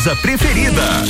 Sobremesa 0.00 0.14
preferida. 0.22 1.04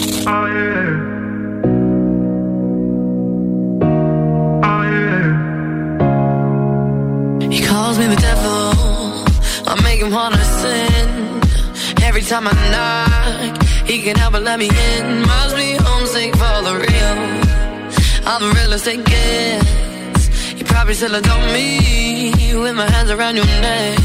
He 7.51 7.61
calls 7.67 7.99
me 7.99 8.07
the 8.07 8.17
devil. 8.17 8.73
I 9.67 9.81
make 9.83 10.01
him 10.01 10.13
wanna 10.13 10.43
sin. 10.45 11.41
Every 12.03 12.23
time 12.23 12.49
I 12.49 12.55
knock, 12.73 13.63
he 13.87 14.03
can 14.03 14.17
help 14.17 14.33
but 14.33 14.43
let 14.43 14.59
me 14.59 14.69
in. 14.69 15.23
Must 15.23 15.57
be 15.57 15.75
homesick 15.75 16.33
for 16.35 16.63
the 16.63 16.75
real. 16.85 17.19
I'm 18.27 18.43
the 18.43 18.53
realest 18.55 18.87
it 18.87 19.05
gets. 19.05 20.57
You 20.59 20.65
probably 20.65 20.95
still 20.95 21.15
adore 21.15 21.47
me 21.53 22.55
with 22.55 22.75
my 22.75 22.89
hands 22.91 23.11
around 23.11 23.37
your 23.37 23.47
neck. 23.47 23.99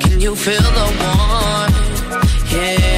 Can 0.00 0.20
you 0.20 0.34
feel 0.36 0.62
the 0.62 0.86
warmth? 1.00 2.52
Yeah. 2.52 2.97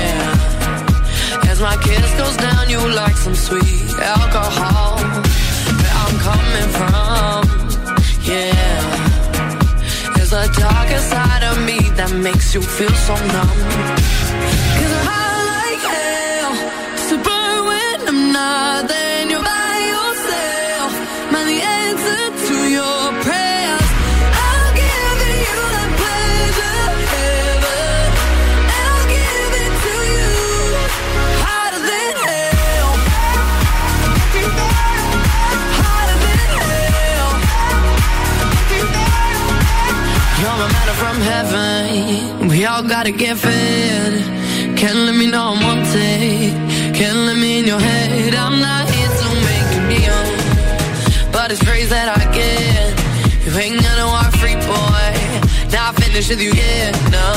My 1.61 1.77
kiss 1.77 2.11
goes 2.17 2.37
down, 2.39 2.71
you 2.71 2.79
like 2.95 3.17
some 3.19 3.35
sweet 3.35 3.91
alcohol. 4.01 4.97
Where 4.97 5.95
I'm 6.03 6.19
coming 6.29 6.71
from, 6.79 7.39
yeah. 8.25 10.15
There's 10.15 10.33
a 10.33 10.49
darker 10.59 10.99
side 11.01 11.45
of 11.45 11.63
me 11.67 11.79
that 11.97 12.13
makes 12.15 12.55
you 12.55 12.63
feel 12.63 12.95
so 13.07 13.15
numb. 13.15 13.59
Cause 14.79 15.07
I 15.07 15.20
heaven. 41.21 42.49
We 42.49 42.65
all 42.65 42.83
gotta 42.83 43.13
get 43.13 43.37
fed. 43.39 44.13
Can't 44.77 45.01
let 45.07 45.15
me 45.15 45.27
know 45.31 45.55
I'm 45.55 45.61
wanted. 45.63 46.53
Can't 46.99 47.21
let 47.27 47.37
me 47.37 47.61
in 47.61 47.67
your 47.67 47.81
head. 47.81 48.35
I'm 48.35 48.61
not 48.61 48.89
here 48.89 49.13
to 49.21 49.29
make 49.49 49.69
you 49.75 49.83
kneel. 49.91 50.23
But 51.33 51.53
it's 51.53 51.63
praise 51.63 51.91
that 51.91 52.09
I 52.19 52.23
get. 52.33 52.91
You 53.45 53.53
ain't 53.59 53.83
gonna 53.83 54.07
walk 54.07 54.33
free, 54.41 54.55
boy. 54.55 55.13
Not 55.73 55.97
finished 56.03 56.31
with 56.31 56.41
you 56.41 56.53
yet, 56.53 56.93
no. 57.17 57.29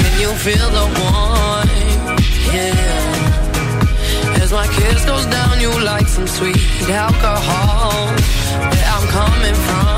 Can 0.00 0.14
you 0.20 0.30
feel 0.44 0.68
the 0.78 0.86
warmth? 0.98 2.24
Yeah. 2.52 4.42
As 4.42 4.50
my 4.52 4.66
kiss 4.76 5.04
goes 5.04 5.26
down, 5.26 5.60
you 5.60 5.70
like 5.92 6.06
some 6.08 6.26
sweet 6.26 6.60
alcohol. 6.88 7.92
Where 8.70 8.88
I'm 8.94 9.06
coming 9.18 9.56
from, 9.66 9.93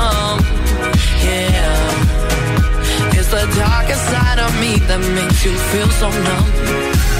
It's 3.59 4.01
side 4.11 4.37
of 4.37 4.53
me 4.61 4.77
that 4.85 4.99
makes 5.15 5.43
you 5.43 5.51
feel 5.71 5.89
so 5.89 6.09
numb. 6.09 7.16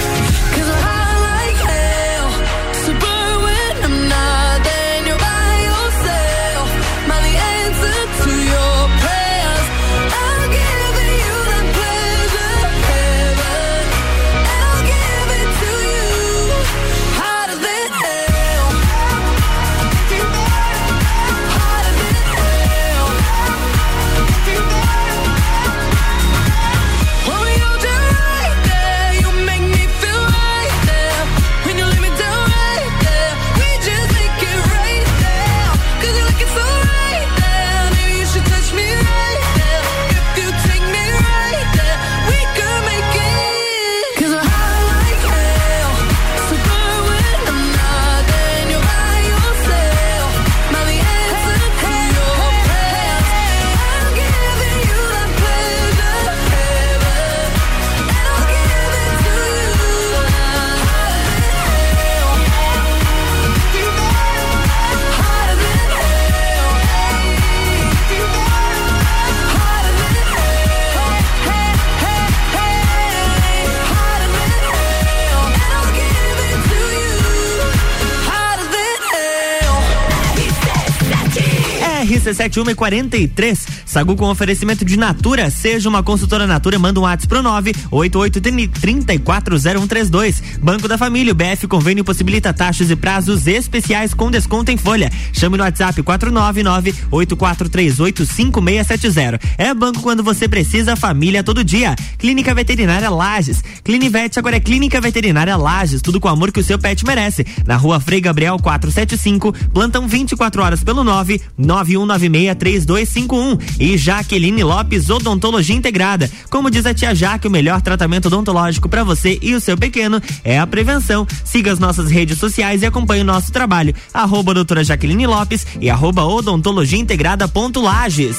RC7 82.58 82.62
1 82.62 82.72
e 82.72 82.76
43. 82.76 83.77
Sagu 83.88 84.16
com 84.18 84.30
oferecimento 84.30 84.84
de 84.84 84.98
Natura. 84.98 85.50
Seja 85.50 85.88
uma 85.88 86.04
consultora 86.04 86.46
Natura, 86.46 86.78
manda 86.78 87.00
um 87.00 87.04
WhatsApp 87.04 87.30
pro 87.30 87.42
988 87.42 88.42
340132. 88.42 90.44
Banco 90.62 90.90
da 90.90 90.98
Família, 90.98 91.32
o 91.32 91.36
BF 91.36 91.68
Convênio 91.68 92.04
possibilita 92.04 92.54
taxas 92.54 92.92
e 92.92 92.98
prazos 92.98 93.48
especiais 93.48 94.14
com 94.14 94.30
desconto 94.30 94.72
em 94.72 94.78
folha. 94.78 95.10
Chame 95.32 95.58
no 95.58 95.64
WhatsApp 95.64 96.04
499 96.04 96.94
8438 97.10 98.26
5670. 98.26 99.40
É 99.58 99.74
banco 99.74 100.02
quando 100.02 100.22
você 100.22 100.50
precisa, 100.50 100.98
família 100.98 101.42
todo 101.42 101.64
dia. 101.64 101.96
Clínica 102.18 102.54
Veterinária 102.54 103.10
Lages. 103.10 103.64
Clinivete 103.86 104.38
agora 104.38 104.58
é 104.58 104.60
Clínica 104.60 105.00
Veterinária 105.00 105.56
Lages, 105.56 106.02
tudo 106.02 106.20
com 106.20 106.28
o 106.28 106.32
amor 106.32 106.52
que 106.52 106.60
o 106.60 106.64
seu 106.64 106.78
pet 106.78 107.06
merece. 107.06 107.48
Na 107.66 107.78
rua 107.78 108.02
Frei 108.02 108.20
Gabriel 108.20 108.60
475, 108.60 109.54
plantão 109.74 110.10
24 110.10 110.62
horas 110.62 110.84
pelo 110.84 111.06
9 111.06 111.40
91963251. 111.58 113.77
E 113.80 113.98
Jaqueline 113.98 114.64
Lopes 114.64 115.10
Odontologia 115.10 115.76
Integrada. 115.76 116.30
Como 116.50 116.70
diz 116.70 116.86
a 116.86 116.94
tia 116.94 117.14
Jaque, 117.14 117.48
o 117.48 117.52
melhor 117.52 117.82
tratamento 117.82 118.28
odontológico 118.28 118.90
para 118.90 119.04
você 119.04 119.38
e 119.42 119.54
o 119.54 119.62
seu 119.62 119.78
pequeno 119.78 120.22
é 120.44 120.60
a 120.60 120.68
prevenção. 120.68 121.28
Siga 121.44 121.72
as 121.72 121.80
nossas 121.80 122.10
redes 122.10 122.38
sociais 122.38 122.82
e 122.82 122.86
acompanhe 122.86 123.22
o 123.22 123.26
nosso 123.26 123.52
trabalho. 123.52 123.94
Arroba 124.14 124.54
doutora 124.54 124.84
Jaqueline 124.84 125.28
Lopes 125.28 125.66
e 125.80 125.90
arroba 125.90 126.26
odontologia 126.26 127.00
integrada 127.00 127.48
ponto 127.48 127.82
Lages. 127.82 128.38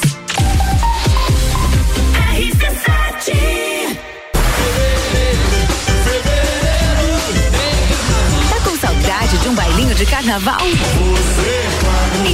Tá 8.50 8.60
com 8.64 8.76
saudade 8.78 9.38
de 9.38 9.48
um 9.48 9.54
bailinho 9.54 9.94
de 9.94 10.06
carnaval? 10.06 10.60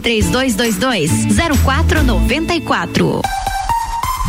3222 0.00 1.10
0494. 1.64 3.20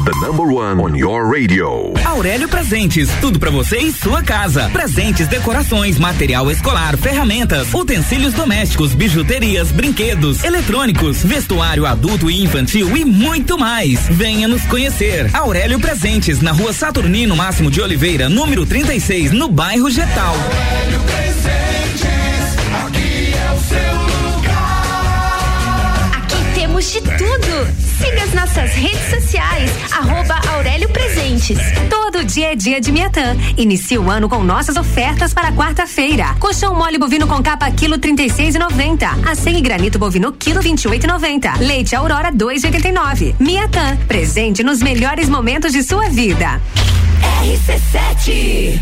The 0.03 0.25
number 0.25 0.51
one 0.51 0.79
on 0.79 0.95
your 0.95 1.31
radio. 1.31 1.93
Aurélio 2.03 2.49
Presentes, 2.49 3.07
tudo 3.21 3.37
pra 3.37 3.51
você 3.51 3.77
em 3.77 3.91
sua 3.91 4.23
casa. 4.23 4.67
Presentes, 4.73 5.27
decorações, 5.27 5.99
material 5.99 6.49
escolar, 6.49 6.97
ferramentas, 6.97 7.71
utensílios 7.71 8.33
domésticos, 8.33 8.95
bijuterias, 8.95 9.71
brinquedos, 9.71 10.43
eletrônicos, 10.43 11.23
vestuário 11.23 11.85
adulto 11.85 12.31
e 12.31 12.41
infantil 12.41 12.97
e 12.97 13.05
muito 13.05 13.59
mais. 13.59 14.07
Venha 14.09 14.47
nos 14.47 14.63
conhecer. 14.63 15.29
Aurélio 15.35 15.79
Presentes, 15.79 16.41
na 16.41 16.51
rua 16.51 16.73
Saturnino 16.73 17.35
Máximo 17.35 17.69
de 17.69 17.79
Oliveira, 17.79 18.27
número 18.27 18.65
36, 18.65 19.31
no 19.31 19.49
bairro 19.49 19.87
Getal. 19.91 20.33
Aurélio 20.33 20.99
Presentes, 21.01 22.09
aqui 22.87 23.33
é 23.35 23.53
o 23.53 23.59
seu 23.59 24.10
temos 26.81 26.91
de 26.91 27.01
tudo. 27.01 27.67
Siga 27.99 28.23
as 28.23 28.33
nossas 28.33 28.71
redes 28.71 29.09
sociais, 29.09 29.71
arroba 29.91 30.39
Aurélio 30.53 30.89
Presentes. 30.89 31.57
Todo 31.89 32.23
dia 32.25 32.53
é 32.53 32.55
dia 32.55 32.81
de 32.81 32.91
Miatã. 32.91 33.35
Inicia 33.55 34.01
o 34.01 34.09
ano 34.09 34.27
com 34.27 34.43
nossas 34.43 34.75
ofertas 34.75 35.33
para 35.33 35.51
quarta-feira. 35.51 36.35
Colchão 36.39 36.73
mole 36.73 36.97
bovino 36.97 37.27
com 37.27 37.41
capa 37.43 37.69
quilo 37.71 37.99
36,90. 37.99 39.29
Acém 39.29 39.57
e 39.57 39.61
granito 39.61 39.99
bovino 39.99 40.31
quilo 40.31 40.61
28,90. 40.61 41.59
Leite 41.59 41.95
Aurora 41.95 42.31
2,89. 42.31 43.35
Miatã, 43.39 43.97
presente 44.07 44.63
nos 44.63 44.81
melhores 44.81 45.29
momentos 45.29 45.71
de 45.71 45.83
sua 45.83 46.09
vida. 46.09 46.59
RC7 47.43 48.81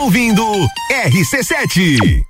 ouvindo 0.00 0.42
RC7. 0.90 2.29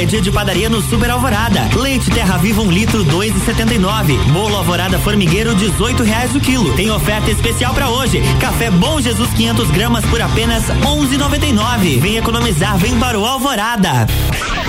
É 0.00 0.04
dia 0.06 0.20
de 0.22 0.32
padaria 0.32 0.68
no 0.70 0.80
Super 0.80 1.10
Alvorada. 1.10 1.68
Leite 1.76 2.10
Terra 2.10 2.38
Viva 2.38 2.62
um 2.62 2.70
litro, 2.70 3.04
dois 3.04 3.36
e 3.36 3.40
setenta 3.40 3.74
e 3.74 3.78
nove. 3.78 4.16
Bolo 4.32 4.56
Alvorada 4.56 4.98
Formigueiro, 4.98 5.54
18 5.54 6.02
reais 6.02 6.34
o 6.34 6.40
quilo. 6.40 6.72
Tem 6.74 6.90
oferta 6.90 7.30
especial 7.30 7.74
para 7.74 7.90
hoje. 7.90 8.22
Café 8.40 8.70
Bom 8.70 8.98
Jesus 8.98 9.28
500 9.34 9.70
gramas 9.70 10.04
por 10.06 10.22
apenas 10.22 10.64
onze 10.86 11.18
noventa 11.18 11.44
e 11.44 11.52
nove. 11.52 11.98
Vem 11.98 12.16
economizar, 12.16 12.78
vem 12.78 12.98
para 12.98 13.18
o 13.18 13.26
Alvorada. 13.26 14.06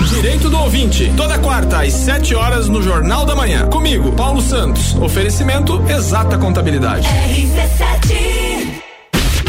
Direito 0.06 0.50
do 0.50 0.58
ouvinte, 0.58 1.10
toda 1.16 1.38
quarta 1.38 1.80
às 1.82 1.94
7 1.94 2.34
horas 2.34 2.68
no 2.68 2.82
Jornal 2.82 3.24
da 3.24 3.34
Manhã. 3.34 3.66
Comigo, 3.68 4.12
Paulo 4.12 4.42
Santos. 4.42 4.94
Oferecimento 4.96 5.82
Exata 5.88 6.36
Contabilidade. 6.36 7.08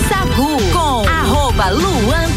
Sagu 0.08 0.62
com 0.72 1.10
arroba 1.10 1.70
Luan 1.72 2.33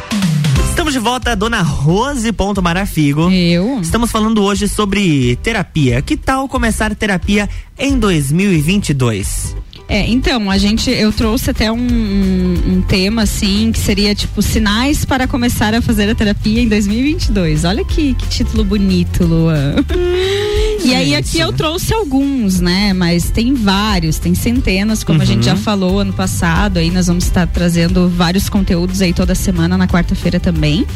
Estamos 0.76 0.92
de 0.92 0.98
volta, 0.98 1.34
dona 1.34 1.62
Rose 1.62 2.30
Ponto 2.32 2.62
Marafigo. 2.62 3.30
Eu? 3.30 3.80
Estamos 3.80 4.10
falando 4.10 4.42
hoje 4.42 4.68
sobre 4.68 5.34
terapia. 5.36 6.02
Que 6.02 6.18
tal 6.18 6.46
começar 6.50 6.94
terapia 6.94 7.48
em 7.78 7.98
2022? 7.98 9.56
É, 9.88 10.06
então, 10.06 10.50
a 10.50 10.58
gente, 10.58 10.90
eu 10.90 11.10
trouxe 11.10 11.50
até 11.50 11.72
um, 11.72 11.78
um, 11.78 12.74
um 12.74 12.82
tema, 12.82 13.22
assim, 13.22 13.72
que 13.72 13.78
seria 13.78 14.14
tipo 14.14 14.42
sinais 14.42 15.02
para 15.02 15.26
começar 15.26 15.72
a 15.74 15.80
fazer 15.80 16.10
a 16.10 16.14
terapia 16.14 16.60
em 16.60 16.68
2022. 16.68 17.64
Olha 17.64 17.82
que, 17.82 18.12
que 18.12 18.28
título 18.28 18.62
bonito, 18.62 19.24
Luan. 19.24 19.76
e 20.84 20.94
aí 20.94 21.14
aqui 21.14 21.38
eu 21.38 21.52
trouxe 21.52 21.92
alguns, 21.92 22.60
né? 22.60 22.92
Mas 22.92 23.30
tem 23.30 23.54
vários, 23.54 24.18
tem 24.18 24.34
centenas, 24.34 25.02
como 25.02 25.22
a 25.22 25.24
gente 25.24 25.44
já 25.44 25.56
falou 25.56 26.00
ano 26.00 26.12
passado. 26.12 26.78
Aí 26.78 26.90
nós 26.90 27.06
vamos 27.06 27.24
estar 27.24 27.46
trazendo 27.46 28.08
vários 28.08 28.48
conteúdos 28.48 29.00
aí 29.02 29.12
toda 29.12 29.34
semana, 29.34 29.76
na 29.76 29.86
quarta-feira 29.86 30.38
também. 30.38 30.86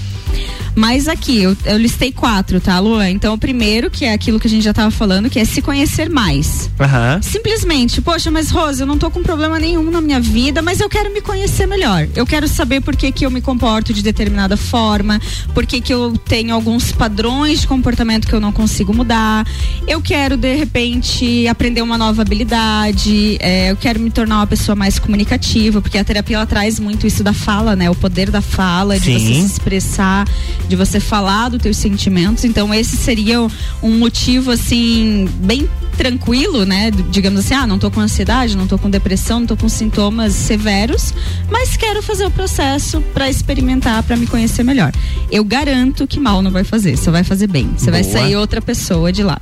Mas 0.75 1.09
aqui, 1.09 1.43
eu, 1.43 1.57
eu 1.65 1.77
listei 1.77 2.13
quatro, 2.13 2.61
tá, 2.61 2.79
Luan? 2.79 3.11
Então, 3.11 3.35
o 3.35 3.39
primeiro, 3.39 3.91
que 3.91 4.05
é 4.05 4.13
aquilo 4.13 4.39
que 4.39 4.47
a 4.47 4.51
gente 4.51 4.63
já 4.63 4.73
tava 4.73 4.91
falando, 4.91 5.29
que 5.29 5.39
é 5.39 5.45
se 5.45 5.61
conhecer 5.61 6.09
mais. 6.09 6.71
Aham. 6.79 7.21
Simplesmente, 7.23 8.01
poxa, 8.01 8.31
mas 8.31 8.51
Rose, 8.51 8.81
eu 8.81 8.87
não 8.87 8.97
tô 8.97 9.11
com 9.11 9.23
problema 9.23 9.59
nenhum 9.59 9.91
na 9.91 10.01
minha 10.01 10.21
vida, 10.21 10.63
mas 10.63 10.81
eu 10.81 10.89
quero 10.89 11.13
me 11.13 11.21
conhecer 11.21 11.67
melhor. 11.67 12.09
Eu 12.15 12.25
quero 12.25 12.47
saber 12.47 12.81
por 12.81 12.95
que, 12.95 13.11
que 13.11 13.27
eu 13.27 13.31
me 13.31 13.41
comporto 13.41 13.93
de 13.93 14.03
determinada 14.03 14.57
forma, 14.57 15.21
por 15.53 15.67
que, 15.67 15.81
que 15.81 15.93
eu 15.93 16.17
tenho 16.17 16.55
alguns 16.55 16.93
padrões 16.93 17.63
de 17.63 17.67
comportamento 17.67 18.27
que 18.29 18.35
eu 18.35 18.41
não 18.41 18.53
consigo 18.53 18.95
mudar. 18.95 19.47
Eu 19.87 20.01
quero, 20.01 20.37
de 20.37 20.55
repente, 20.55 21.47
aprender 21.49 21.83
uma 21.83 21.99
nova 21.99 22.23
habilidade, 22.23 23.37
é, 23.41 23.71
eu 23.71 23.77
quero 23.77 23.99
me 23.99 24.11
tornar 24.11 24.37
uma 24.37 24.47
pessoa 24.47 24.77
mais 24.77 24.99
comunicativa, 24.99 25.81
porque 25.81 25.99
a 25.99 26.05
terapia 26.05 26.37
ela 26.37 26.47
traz 26.47 26.79
muito 26.79 27.07
isso 27.07 27.25
da 27.25 27.33
fala, 27.33 27.75
né? 27.75 27.91
O 27.91 27.95
poder 27.95 28.31
da 28.31 28.41
fala, 28.41 28.99
de 28.99 29.07
Sim. 29.07 29.19
você 29.19 29.35
se 29.35 29.47
expressar, 29.47 30.29
de 30.69 30.77
você 30.77 31.01
falar 31.01 31.49
dos 31.49 31.61
teus 31.61 31.77
sentimentos. 31.77 32.45
Então, 32.45 32.73
esse 32.73 32.97
seria 32.97 33.41
um 33.83 33.99
motivo, 33.99 34.51
assim, 34.51 35.29
bem 35.37 35.69
tranquilo, 36.01 36.65
né? 36.65 36.91
Digamos 37.11 37.41
assim, 37.41 37.53
ah, 37.53 37.67
não 37.67 37.79
tô 37.79 37.91
com 37.91 38.01
ansiedade, 38.01 38.57
não 38.57 38.67
tô 38.67 38.79
com 38.79 38.89
depressão, 38.89 39.41
não 39.41 39.47
tô 39.47 39.57
com 39.57 39.69
sintomas 39.69 40.33
severos, 40.33 41.13
mas 41.51 41.77
quero 41.77 42.03
fazer 42.03 42.25
o 42.25 42.31
processo 42.31 43.03
para 43.13 43.29
experimentar, 43.29 44.03
para 44.03 44.17
me 44.17 44.27
conhecer 44.27 44.63
melhor. 44.63 44.93
Eu 45.31 45.45
garanto 45.45 46.07
que 46.07 46.19
mal 46.19 46.41
não 46.41 46.51
vai 46.51 46.65
fazer, 46.65 46.97
você 46.97 47.11
vai 47.11 47.23
fazer 47.23 47.49
bem. 47.49 47.71
Você 47.77 47.91
vai 47.91 48.03
sair 48.03 48.35
outra 48.37 48.63
pessoa 48.63 49.13
de 49.13 49.23
lá, 49.23 49.39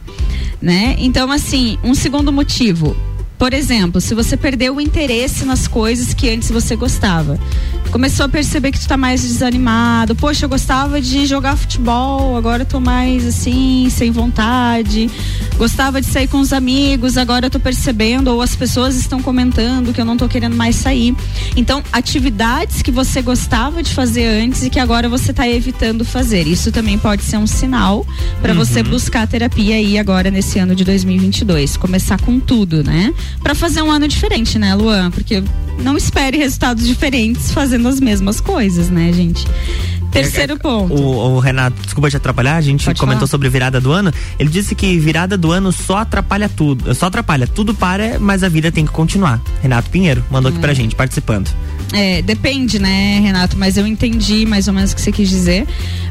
né? 0.60 0.96
Então, 0.98 1.30
assim, 1.30 1.78
um 1.82 1.94
segundo 1.94 2.32
motivo, 2.32 2.96
por 3.38 3.54
exemplo, 3.54 4.00
se 4.00 4.14
você 4.14 4.36
perdeu 4.36 4.76
o 4.76 4.80
interesse 4.80 5.44
nas 5.44 5.68
coisas 5.68 6.12
que 6.12 6.28
antes 6.28 6.50
você 6.50 6.74
gostava, 6.74 7.38
começou 7.90 8.26
a 8.26 8.28
perceber 8.28 8.70
que 8.72 8.80
tu 8.80 8.86
tá 8.86 8.96
mais 8.96 9.22
desanimado, 9.22 10.14
poxa, 10.14 10.44
eu 10.44 10.48
gostava 10.48 11.00
de 11.00 11.26
jogar 11.26 11.56
futebol, 11.56 12.36
agora 12.36 12.62
eu 12.62 12.66
tô 12.66 12.80
mais 12.80 13.26
assim, 13.26 13.88
sem 13.90 14.10
vontade. 14.10 15.10
Gostava 15.56 16.00
de 16.00 16.06
sair 16.06 16.28
com 16.28 16.38
os 16.38 16.52
amigos, 16.52 17.16
agora 17.16 17.46
eu 17.46 17.50
tô 17.50 17.58
percebendo 17.58 18.28
ou 18.28 18.42
as 18.42 18.54
pessoas 18.54 18.96
estão 18.96 19.22
comentando 19.22 19.92
que 19.92 20.00
eu 20.00 20.04
não 20.04 20.16
tô 20.16 20.28
querendo 20.28 20.54
mais 20.54 20.76
sair. 20.76 21.14
Então, 21.56 21.82
atividades 21.92 22.82
que 22.82 22.90
você 22.90 23.22
gostava 23.22 23.82
de 23.82 23.92
fazer 23.92 24.26
antes 24.26 24.62
e 24.62 24.70
que 24.70 24.78
agora 24.78 25.08
você 25.08 25.32
tá 25.32 25.48
evitando 25.48 26.04
fazer. 26.04 26.46
Isso 26.46 26.70
também 26.70 26.98
pode 26.98 27.22
ser 27.22 27.38
um 27.38 27.46
sinal 27.46 28.06
para 28.42 28.54
você 28.54 28.82
buscar 28.82 29.26
terapia 29.26 29.76
aí 29.76 29.98
agora 29.98 30.30
nesse 30.30 30.58
ano 30.58 30.74
de 30.74 30.84
2022, 30.84 31.76
começar 31.76 32.20
com 32.20 32.38
tudo, 32.38 32.84
né? 32.84 33.12
Para 33.42 33.54
fazer 33.54 33.82
um 33.82 33.90
ano 33.90 34.06
diferente, 34.06 34.58
né, 34.58 34.74
Luan? 34.74 35.10
Porque 35.10 35.42
não 35.82 35.96
espere 35.96 36.36
resultados 36.36 36.86
diferentes 36.86 37.52
fazendo 37.52 37.77
as 37.86 38.00
mesmas 38.00 38.40
coisas, 38.40 38.88
né, 38.88 39.12
gente? 39.12 39.46
Terceiro 40.10 40.58
ponto. 40.58 40.94
O, 40.94 41.36
o 41.36 41.38
Renato, 41.38 41.80
desculpa 41.82 42.10
te 42.10 42.16
atrapalhar, 42.16 42.56
a 42.56 42.60
gente 42.60 42.84
Pode 42.84 42.98
comentou 42.98 43.20
falar. 43.20 43.30
sobre 43.30 43.48
virada 43.48 43.80
do 43.80 43.92
ano. 43.92 44.12
Ele 44.38 44.48
disse 44.48 44.74
que 44.74 44.98
virada 44.98 45.36
do 45.36 45.52
ano 45.52 45.70
só 45.70 45.98
atrapalha 45.98 46.48
tudo. 46.48 46.94
Só 46.94 47.06
atrapalha. 47.06 47.46
Tudo 47.46 47.74
para, 47.74 48.18
mas 48.18 48.42
a 48.42 48.48
vida 48.48 48.72
tem 48.72 48.86
que 48.86 48.92
continuar. 48.92 49.40
Renato 49.62 49.90
Pinheiro 49.90 50.24
mandou 50.30 50.50
aqui 50.50 50.58
pra 50.58 50.72
gente, 50.72 50.94
participando. 50.94 51.50
É, 51.92 52.20
depende, 52.20 52.78
né, 52.78 53.18
Renato? 53.20 53.56
Mas 53.58 53.76
eu 53.76 53.86
entendi 53.86 54.44
mais 54.44 54.68
ou 54.68 54.74
menos 54.74 54.92
o 54.92 54.94
que 54.94 55.00
você 55.00 55.10
quis 55.12 55.28
dizer. 55.28 55.66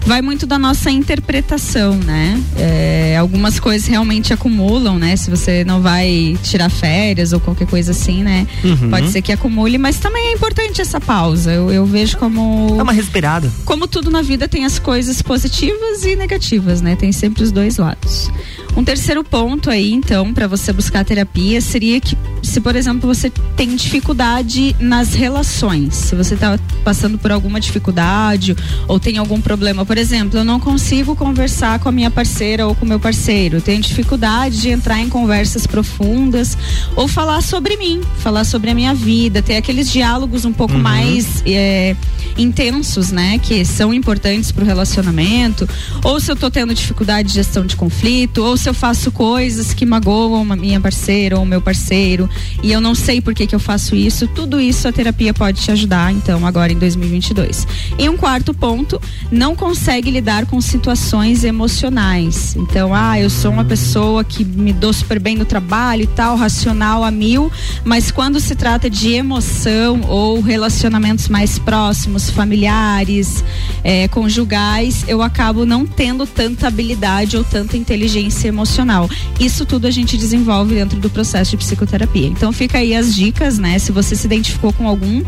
Vai 0.05 0.21
muito 0.21 0.47
da 0.47 0.57
nossa 0.57 0.89
interpretação, 0.89 1.95
né? 1.95 2.41
É, 2.55 3.15
algumas 3.19 3.59
coisas 3.59 3.87
realmente 3.87 4.33
acumulam, 4.33 4.97
né? 4.97 5.15
Se 5.15 5.29
você 5.29 5.63
não 5.63 5.81
vai 5.81 6.37
tirar 6.43 6.69
férias 6.69 7.33
ou 7.33 7.39
qualquer 7.39 7.67
coisa 7.67 7.91
assim, 7.91 8.23
né? 8.23 8.47
Uhum. 8.63 8.89
Pode 8.89 9.09
ser 9.09 9.21
que 9.21 9.31
acumule, 9.31 9.77
mas 9.77 9.99
também 9.99 10.27
é 10.27 10.33
importante 10.33 10.81
essa 10.81 10.99
pausa. 10.99 11.56
Eu, 11.57 11.71
eu 11.71 11.85
vejo 11.85 12.17
como. 12.17 12.75
É 12.79 12.83
uma 12.83 12.93
respirada. 12.93 13.51
Como 13.65 13.87
tudo 13.87 14.11
na 14.11 14.21
vida 14.21 14.47
tem 14.47 14.63
as 14.63 14.77
coisas 14.77 15.21
positivas 15.23 16.05
e 16.05 16.15
negativas, 16.15 16.81
né? 16.81 16.95
Tem 16.95 17.11
sempre 17.11 17.43
os 17.43 17.51
dois 17.51 17.77
lados. 17.77 18.29
Um 18.77 18.83
terceiro 18.83 19.23
ponto 19.23 19.71
aí, 19.71 19.91
então, 19.91 20.31
para 20.31 20.45
você 20.45 20.71
buscar 20.71 21.03
terapia 21.03 21.59
seria 21.59 21.99
que, 21.99 22.15
se 22.43 22.61
por 22.61 22.75
exemplo 22.75 23.07
você 23.07 23.31
tem 23.55 23.75
dificuldade 23.75 24.75
nas 24.79 25.15
relações, 25.15 25.95
se 25.95 26.15
você 26.15 26.35
tá 26.35 26.59
passando 26.83 27.17
por 27.17 27.31
alguma 27.31 27.59
dificuldade 27.59 28.55
ou 28.87 28.99
tem 28.99 29.17
algum 29.17 29.41
problema, 29.41 29.83
por 29.83 29.97
exemplo, 29.97 30.37
eu 30.37 30.43
não 30.43 30.59
consigo 30.59 31.15
conversar 31.15 31.79
com 31.79 31.89
a 31.89 31.91
minha 31.91 32.11
parceira 32.11 32.67
ou 32.67 32.75
com 32.75 32.85
o 32.85 32.87
meu 32.87 32.99
parceiro, 32.99 33.61
tenho 33.61 33.81
dificuldade 33.81 34.61
de 34.61 34.69
entrar 34.69 34.99
em 34.99 35.09
conversas 35.09 35.65
profundas 35.65 36.55
ou 36.95 37.07
falar 37.07 37.41
sobre 37.41 37.77
mim, 37.77 38.01
falar 38.19 38.43
sobre 38.43 38.69
a 38.69 38.75
minha 38.75 38.93
vida, 38.93 39.41
ter 39.41 39.55
aqueles 39.55 39.91
diálogos 39.91 40.45
um 40.45 40.53
pouco 40.53 40.75
mais 40.75 41.41
é, 41.55 41.95
intensos, 42.37 43.11
né, 43.11 43.39
que 43.39 43.63
são 43.65 43.93
importantes 43.93 44.51
para 44.51 44.63
o 44.63 44.67
relacionamento, 44.67 45.67
ou 46.03 46.19
se 46.19 46.31
eu 46.31 46.35
tô 46.35 46.49
tendo 46.49 46.73
dificuldade 46.73 47.29
de 47.29 47.35
gestão 47.35 47.65
de 47.65 47.75
conflito, 47.75 48.43
ou 48.43 48.57
se 48.57 48.69
eu 48.69 48.73
faço 48.73 49.11
coisas 49.11 49.73
que 49.73 49.85
magoam 49.85 50.51
a 50.51 50.55
minha 50.55 50.79
parceira 50.79 51.37
ou 51.37 51.45
meu 51.45 51.61
parceiro 51.61 52.29
e 52.61 52.71
eu 52.71 52.81
não 52.81 52.93
sei 52.93 53.21
por 53.21 53.33
que 53.33 53.47
que 53.47 53.55
eu 53.55 53.59
faço 53.59 53.95
isso, 53.95 54.27
tudo 54.27 54.59
isso 54.59 54.87
a 54.87 54.91
terapia 54.91 55.33
pode 55.33 55.61
te 55.61 55.71
ajudar, 55.71 56.11
então, 56.11 56.45
agora 56.45 56.71
em 56.71 56.77
2022. 56.77 57.67
E 57.97 58.09
um 58.09 58.17
quarto 58.17 58.53
ponto, 58.53 59.01
não 59.31 59.55
consegue 59.55 60.11
lidar 60.11 60.45
com 60.45 60.59
situações 60.59 61.43
emocionais. 61.43 62.55
Então, 62.55 62.93
ah, 62.93 63.19
eu 63.19 63.29
sou 63.29 63.51
uma 63.51 63.65
pessoa 63.65 64.23
que 64.23 64.43
me 64.43 64.73
dou 64.73 64.91
super 64.93 65.19
bem 65.19 65.35
no 65.35 65.45
trabalho 65.45 66.03
e 66.03 66.07
tal, 66.07 66.35
racional 66.35 67.03
a 67.03 67.11
mil, 67.11 67.51
mas 67.83 68.11
quando 68.11 68.39
se 68.39 68.55
trata 68.55 68.89
de 68.89 69.13
emoção 69.13 70.01
ou 70.07 70.41
relacionamentos 70.41 71.27
mais 71.27 71.36
próximos, 71.59 72.29
familiares, 72.29 73.43
eh, 73.83 74.07
conjugais, 74.07 75.03
eu 75.07 75.21
acabo 75.21 75.65
não 75.65 75.85
tendo 75.85 76.25
tanta 76.25 76.67
habilidade 76.67 77.35
ou 77.37 77.43
tanta 77.43 77.75
inteligência 77.75 78.47
emocional. 78.47 79.09
Isso 79.39 79.65
tudo 79.65 79.87
a 79.87 79.91
gente 79.91 80.17
desenvolve 80.17 80.75
dentro 80.75 80.99
do 80.99 81.09
processo 81.09 81.51
de 81.51 81.57
psicoterapia. 81.57 81.97
terapia. 81.97 82.27
Então 82.27 82.51
fica 82.51 82.77
aí 82.77 82.95
as 82.95 83.15
dicas, 83.15 83.57
né? 83.57 83.79
Se 83.79 83.91
você 83.91 84.15
se 84.15 84.25
identificou 84.25 84.71
com 84.71 84.87
algum 84.87 85.23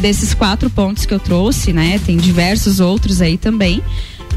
desses 0.00 0.34
quatro 0.34 0.70
pontos 0.70 1.06
que 1.06 1.12
eu 1.12 1.20
trouxe, 1.20 1.72
né? 1.72 2.00
Tem 2.04 2.16
diversos 2.16 2.80
outros 2.80 3.20
aí 3.20 3.36
também 3.36 3.82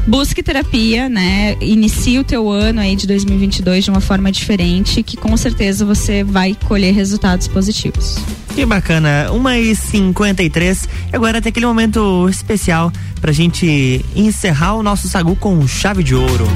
busque 0.08 0.42
terapia, 0.42 1.08
né? 1.08 1.56
Inicie 1.60 2.18
o 2.18 2.24
teu 2.24 2.50
ano 2.50 2.80
aí 2.80 2.96
de 2.96 3.06
2022 3.06 3.84
de 3.84 3.90
uma 3.90 4.00
forma 4.00 4.32
diferente, 4.32 5.02
que 5.02 5.16
com 5.16 5.36
certeza 5.36 5.84
você 5.84 6.24
vai 6.24 6.56
colher 6.66 6.94
resultados 6.94 7.46
positivos. 7.46 8.16
Que 8.54 8.64
bacana, 8.64 9.28
1h53. 9.30 10.88
Agora 11.12 11.40
tem 11.40 11.50
aquele 11.50 11.66
momento 11.66 12.26
especial 12.28 12.90
pra 13.20 13.32
gente 13.32 14.04
encerrar 14.16 14.74
o 14.74 14.82
nosso 14.82 15.08
sagu 15.08 15.36
com 15.36 15.66
chave 15.68 16.02
de 16.02 16.14
ouro. 16.14 16.48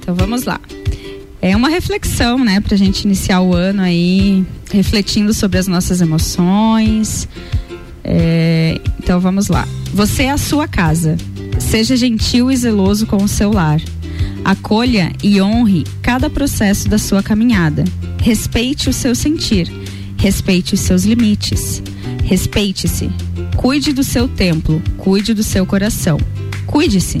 Então 0.00 0.14
vamos 0.14 0.44
lá. 0.44 0.60
É 1.46 1.54
uma 1.54 1.68
reflexão, 1.68 2.44
né, 2.44 2.58
pra 2.58 2.76
gente 2.76 3.02
iniciar 3.02 3.40
o 3.40 3.54
ano 3.54 3.80
aí, 3.80 4.44
refletindo 4.72 5.32
sobre 5.32 5.58
as 5.58 5.68
nossas 5.68 6.00
emoções. 6.00 7.28
É, 8.02 8.80
então 8.98 9.20
vamos 9.20 9.46
lá. 9.46 9.64
Você 9.94 10.24
é 10.24 10.32
a 10.32 10.38
sua 10.38 10.66
casa. 10.66 11.16
Seja 11.60 11.96
gentil 11.96 12.50
e 12.50 12.56
zeloso 12.56 13.06
com 13.06 13.22
o 13.22 13.28
seu 13.28 13.52
lar. 13.52 13.80
Acolha 14.44 15.12
e 15.22 15.40
honre 15.40 15.84
cada 16.02 16.28
processo 16.28 16.88
da 16.88 16.98
sua 16.98 17.22
caminhada. 17.22 17.84
Respeite 18.20 18.90
o 18.90 18.92
seu 18.92 19.14
sentir. 19.14 19.70
Respeite 20.18 20.74
os 20.74 20.80
seus 20.80 21.04
limites. 21.04 21.80
Respeite-se. 22.24 23.08
Cuide 23.54 23.92
do 23.92 24.02
seu 24.02 24.26
templo. 24.26 24.82
Cuide 24.98 25.32
do 25.32 25.44
seu 25.44 25.64
coração. 25.64 26.18
Cuide-se. 26.66 27.18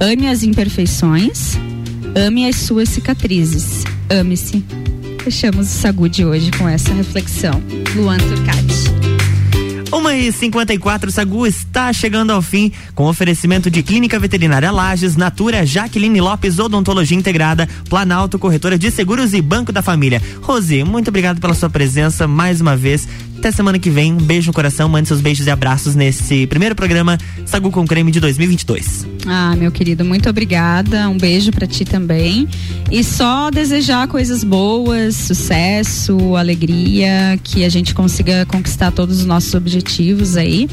Ame 0.00 0.26
as 0.26 0.42
imperfeições. 0.42 1.56
Ame 2.14 2.48
as 2.48 2.56
suas 2.56 2.88
cicatrizes. 2.88 3.84
Ame-se. 4.08 4.64
Fechamos 5.22 5.66
o 5.66 5.70
Sagu 5.70 6.08
de 6.08 6.24
hoje 6.24 6.50
com 6.52 6.68
essa 6.68 6.92
reflexão. 6.94 7.62
Luan 7.94 8.18
Turcati. 8.18 9.16
1 9.92 10.10
e 10.10 10.32
54 10.32 11.10
Sagu 11.10 11.46
está 11.46 11.92
chegando 11.92 12.32
ao 12.32 12.42
fim 12.42 12.72
com 12.94 13.04
oferecimento 13.04 13.70
de 13.70 13.82
Clínica 13.82 14.18
Veterinária 14.18 14.70
Lages, 14.70 15.16
Natura, 15.16 15.64
Jaqueline 15.64 16.20
Lopes, 16.20 16.58
Odontologia 16.58 17.16
Integrada, 17.16 17.68
Planalto, 17.88 18.38
Corretora 18.38 18.76
de 18.76 18.90
Seguros 18.90 19.32
e 19.32 19.40
Banco 19.40 19.72
da 19.72 19.82
Família. 19.82 20.20
Rose, 20.42 20.82
muito 20.84 21.08
obrigado 21.08 21.40
pela 21.40 21.54
sua 21.54 21.70
presença 21.70 22.26
mais 22.26 22.60
uma 22.60 22.76
vez. 22.76 23.08
Até 23.46 23.54
semana 23.54 23.78
que 23.78 23.90
vem. 23.90 24.12
Um 24.12 24.16
beijo 24.16 24.48
no 24.48 24.52
coração. 24.52 24.88
Mande 24.88 25.06
seus 25.06 25.20
beijos 25.20 25.46
e 25.46 25.50
abraços 25.52 25.94
nesse 25.94 26.48
primeiro 26.48 26.74
programa 26.74 27.16
Sagu 27.44 27.70
com 27.70 27.86
Creme 27.86 28.10
de 28.10 28.18
2022. 28.18 29.06
Ah, 29.24 29.54
meu 29.56 29.70
querido, 29.70 30.04
muito 30.04 30.28
obrigada. 30.28 31.08
Um 31.08 31.16
beijo 31.16 31.52
para 31.52 31.64
ti 31.64 31.84
também. 31.84 32.48
E 32.90 33.04
só 33.04 33.50
desejar 33.50 34.08
coisas 34.08 34.42
boas, 34.42 35.14
sucesso, 35.14 36.34
alegria, 36.36 37.38
que 37.42 37.64
a 37.64 37.68
gente 37.68 37.94
consiga 37.94 38.44
conquistar 38.46 38.90
todos 38.90 39.20
os 39.20 39.26
nossos 39.26 39.54
objetivos 39.54 40.36
aí. 40.36 40.68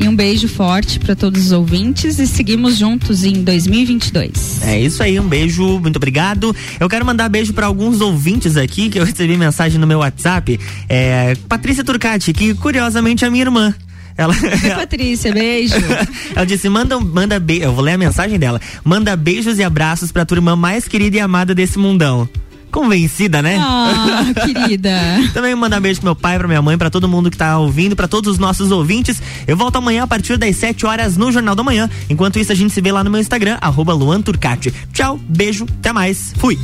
E 0.00 0.08
um 0.08 0.14
beijo 0.14 0.48
forte 0.48 0.98
para 0.98 1.16
todos 1.16 1.46
os 1.46 1.52
ouvintes 1.52 2.18
e 2.18 2.26
seguimos 2.26 2.78
juntos 2.78 3.24
em 3.24 3.42
2022. 3.42 4.62
É 4.62 4.78
isso 4.80 5.02
aí, 5.02 5.18
um 5.18 5.26
beijo, 5.28 5.78
muito 5.80 5.96
obrigado. 5.96 6.54
Eu 6.78 6.88
quero 6.88 7.04
mandar 7.04 7.28
beijo 7.28 7.52
para 7.52 7.66
alguns 7.66 8.00
ouvintes 8.00 8.56
aqui 8.56 8.88
que 8.88 8.98
eu 8.98 9.04
recebi 9.04 9.36
mensagem 9.36 9.78
no 9.78 9.86
meu 9.86 9.98
WhatsApp. 9.98 10.58
É, 10.88 11.34
Patrícia 11.48 11.84
Turcati, 11.84 12.17
que 12.24 12.54
curiosamente 12.54 13.24
é 13.24 13.30
minha 13.30 13.44
irmã. 13.44 13.74
Ela, 14.16 14.34
Oi, 14.34 14.70
Patrícia, 14.74 15.32
beijo. 15.32 15.76
ela 16.34 16.44
disse: 16.44 16.68
manda, 16.68 16.98
manda 16.98 17.38
beijo. 17.38 17.64
Eu 17.64 17.72
vou 17.72 17.84
ler 17.84 17.92
a 17.92 17.98
mensagem 17.98 18.38
dela. 18.38 18.60
Manda 18.84 19.16
beijos 19.16 19.58
e 19.58 19.62
abraços 19.62 20.10
pra 20.10 20.24
tua 20.24 20.38
irmã 20.38 20.56
mais 20.56 20.88
querida 20.88 21.16
e 21.16 21.20
amada 21.20 21.54
desse 21.54 21.78
mundão. 21.78 22.28
Convencida, 22.70 23.42
né? 23.42 23.58
Ah, 23.60 24.24
querida. 24.44 24.98
Também 25.32 25.54
mandar 25.54 25.80
beijo 25.80 26.00
pro 26.00 26.08
meu 26.08 26.16
pai, 26.16 26.38
pra 26.38 26.48
minha 26.48 26.62
mãe, 26.62 26.76
pra 26.76 26.90
todo 26.90 27.08
mundo 27.08 27.30
que 27.30 27.36
tá 27.36 27.58
ouvindo, 27.58 27.96
pra 27.96 28.08
todos 28.08 28.32
os 28.32 28.38
nossos 28.38 28.70
ouvintes. 28.70 29.20
Eu 29.46 29.56
volto 29.56 29.76
amanhã 29.76 30.04
a 30.04 30.06
partir 30.06 30.36
das 30.36 30.56
7 30.56 30.86
horas 30.86 31.16
no 31.16 31.32
Jornal 31.32 31.54
da 31.54 31.62
Manhã. 31.62 31.88
Enquanto 32.08 32.38
isso, 32.38 32.52
a 32.52 32.54
gente 32.54 32.72
se 32.72 32.80
vê 32.80 32.92
lá 32.92 33.02
no 33.02 33.10
meu 33.10 33.20
Instagram, 33.20 33.58
arroba 33.60 33.92
Luan 33.92 34.20
Turcati. 34.20 34.72
Tchau, 34.92 35.18
beijo, 35.28 35.66
até 35.80 35.92
mais. 35.92 36.32
Fui. 36.38 36.58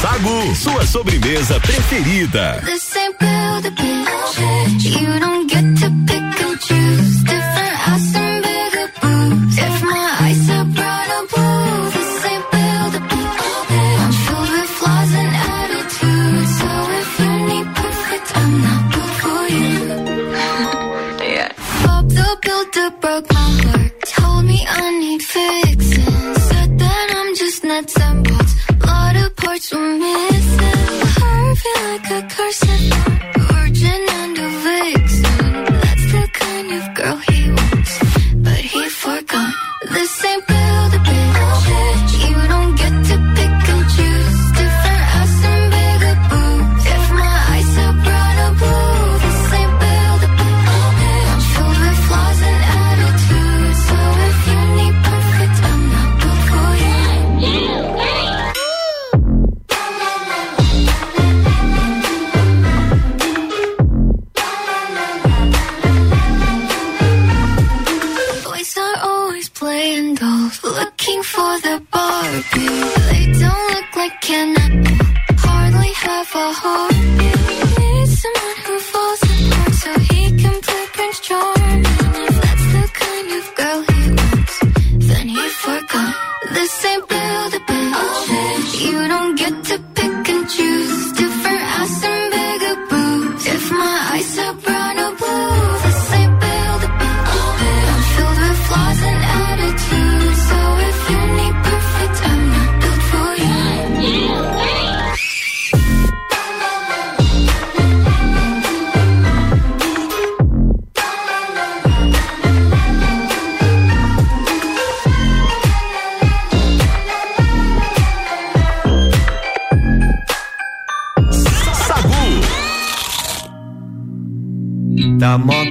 Sagu, 0.00 0.54
sua 0.56 0.86
sobremesa 0.86 1.60
preferida. 1.60 2.62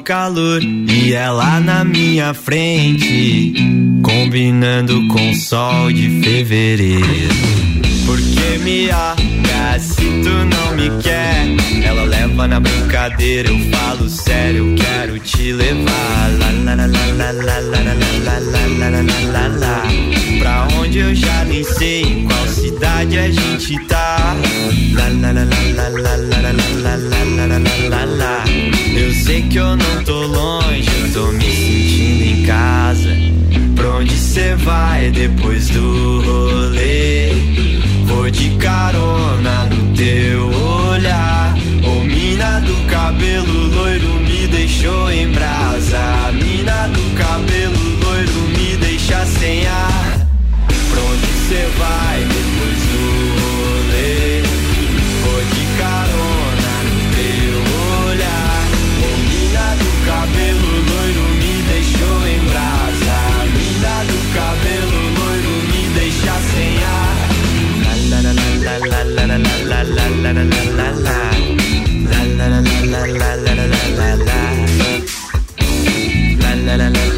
Calor 0.10 0.60
e 0.64 1.14
ela 1.14 1.60
na 1.60 1.84
minha 1.84 2.34
frente, 2.34 3.53
combinando 4.01 5.07
com 5.07 5.30
o 5.30 5.36
sol 5.36 5.93
de 5.93 6.24
fevereiro. 6.24 7.05
Porque 8.07 8.57
me 8.64 8.89
olha 8.89 9.80
se 9.80 9.93
tu 10.24 10.32
não 10.32 10.76
me 10.76 10.89
quer, 11.03 11.45
ela 11.86 12.05
leva 12.05 12.47
na 12.47 12.60
brincadeira, 12.60 13.49
eu 13.49 13.60
falo 13.70 14.10
sério, 14.10 14.72
eu 14.72 14.76
quero 14.84 15.20
te 15.20 15.53
levar. 15.53 16.32
Lá, 16.39 16.49
lá, 16.66 16.74
lá, 16.74 16.88
lá, 16.88 17.05
lá, 17.14 17.32
lá, 17.32 17.60
lá, 17.60 17.84
lá, 17.84 18.39
lá, 18.49 18.89
lá, 18.89 18.89
lá, 18.89 19.32
lá, 19.32 19.57
lá. 19.60 19.84
Pra 20.39 20.68
onde 20.80 20.97
eu 20.97 21.14
já 21.14 21.45
nem 21.45 21.64
sei, 21.64 22.01
em 22.01 22.26
qual 22.26 22.47
cidade 22.47 23.16
a 23.16 23.30
gente 23.30 23.78
tá. 23.86 24.36
Lá, 24.95 25.07
lá, 25.22 25.32
lá, 25.34 25.43
lá, 25.43 25.88
lá, 25.88 26.16
lá, 26.18 26.41
lá, 26.41 26.41
lá, 26.41 26.55
lá, 26.82 26.95
lá, 26.95 27.45
lá, 27.45 27.60
lá, 27.60 28.05
lá, 28.05 28.05
lá. 28.05 28.78
Eu 28.95 29.13
sei 29.13 29.41
que 29.43 29.57
eu 29.57 29.75
não 29.75 30.03
tô 30.03 30.25
longe, 30.27 30.89
tô 31.13 31.27
me 31.31 31.45
sentindo 31.45 32.23
em 32.23 32.43
casa. 32.45 33.09
Pra 33.75 33.89
onde 33.91 34.15
cê 34.15 34.55
vai 34.55 35.09
depois 35.11 35.69
do 35.69 36.21
rolê? 36.21 37.29
Vou 38.05 38.29
de 38.29 38.49
carona 38.57 39.65
no 39.65 39.95
teu 39.95 40.47
olhar. 40.91 41.55
Ô 41.83 42.03
mina 42.03 42.59
do 42.61 42.75
cabelo 42.89 43.67
loiro 43.75 44.13
me 44.21 44.47
deixou 44.47 45.11
em 45.11 45.31
brasa. 45.31 46.31
Mina 46.33 46.87
do 46.89 47.15
cabelo 47.15 47.99
loiro 48.03 48.41
me 48.57 48.77
deixa 48.77 49.25
sem 49.25 49.65
ar. 49.65 50.27
Pra 50.67 51.01
onde 51.01 51.27
cê 51.47 51.67
vai? 51.77 52.28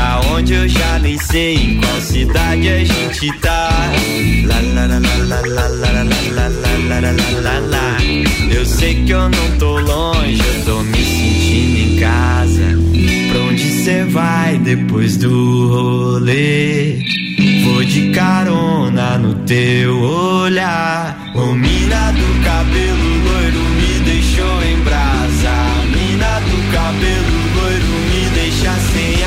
Pra 0.00 0.18
onde 0.32 0.54
eu 0.54 0.66
já 0.66 0.98
nem 0.98 1.18
sei 1.18 1.56
em 1.56 1.76
qual 1.78 2.00
cidade 2.00 2.66
a 2.70 2.78
gente 2.78 3.30
tá. 3.40 3.92
Eu 8.50 8.64
sei 8.64 9.04
que 9.04 9.10
eu 9.10 9.28
não 9.28 9.58
tô 9.58 9.78
longe, 9.78 10.40
eu 10.40 10.64
tô 10.64 10.82
me 10.84 11.04
sentindo 11.04 11.78
em 11.78 12.00
casa. 12.00 12.78
Pra 13.30 13.40
onde 13.42 13.84
cê 13.84 14.04
vai 14.04 14.56
depois 14.56 15.18
do 15.18 15.68
rolê? 15.68 16.96
Vou 17.64 17.84
de 17.84 18.10
carona 18.10 19.18
no 19.18 19.34
teu 19.44 20.00
olhar. 20.00 21.30
O 21.34 21.54
mina 21.54 22.10
do 22.12 22.42
cabelo 22.42 23.22
loiro 23.24 23.60
me 23.76 24.04
deixou 24.06 24.62
em 24.62 24.80
brasa. 24.82 25.50
A 25.50 25.84
mina 25.84 26.40
do 26.40 26.72
cabelo 26.72 27.40
loiro 27.54 27.92
me 28.08 28.30
deixa 28.30 28.74
sem 28.94 29.19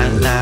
la 0.00 0.18
la 0.20 0.39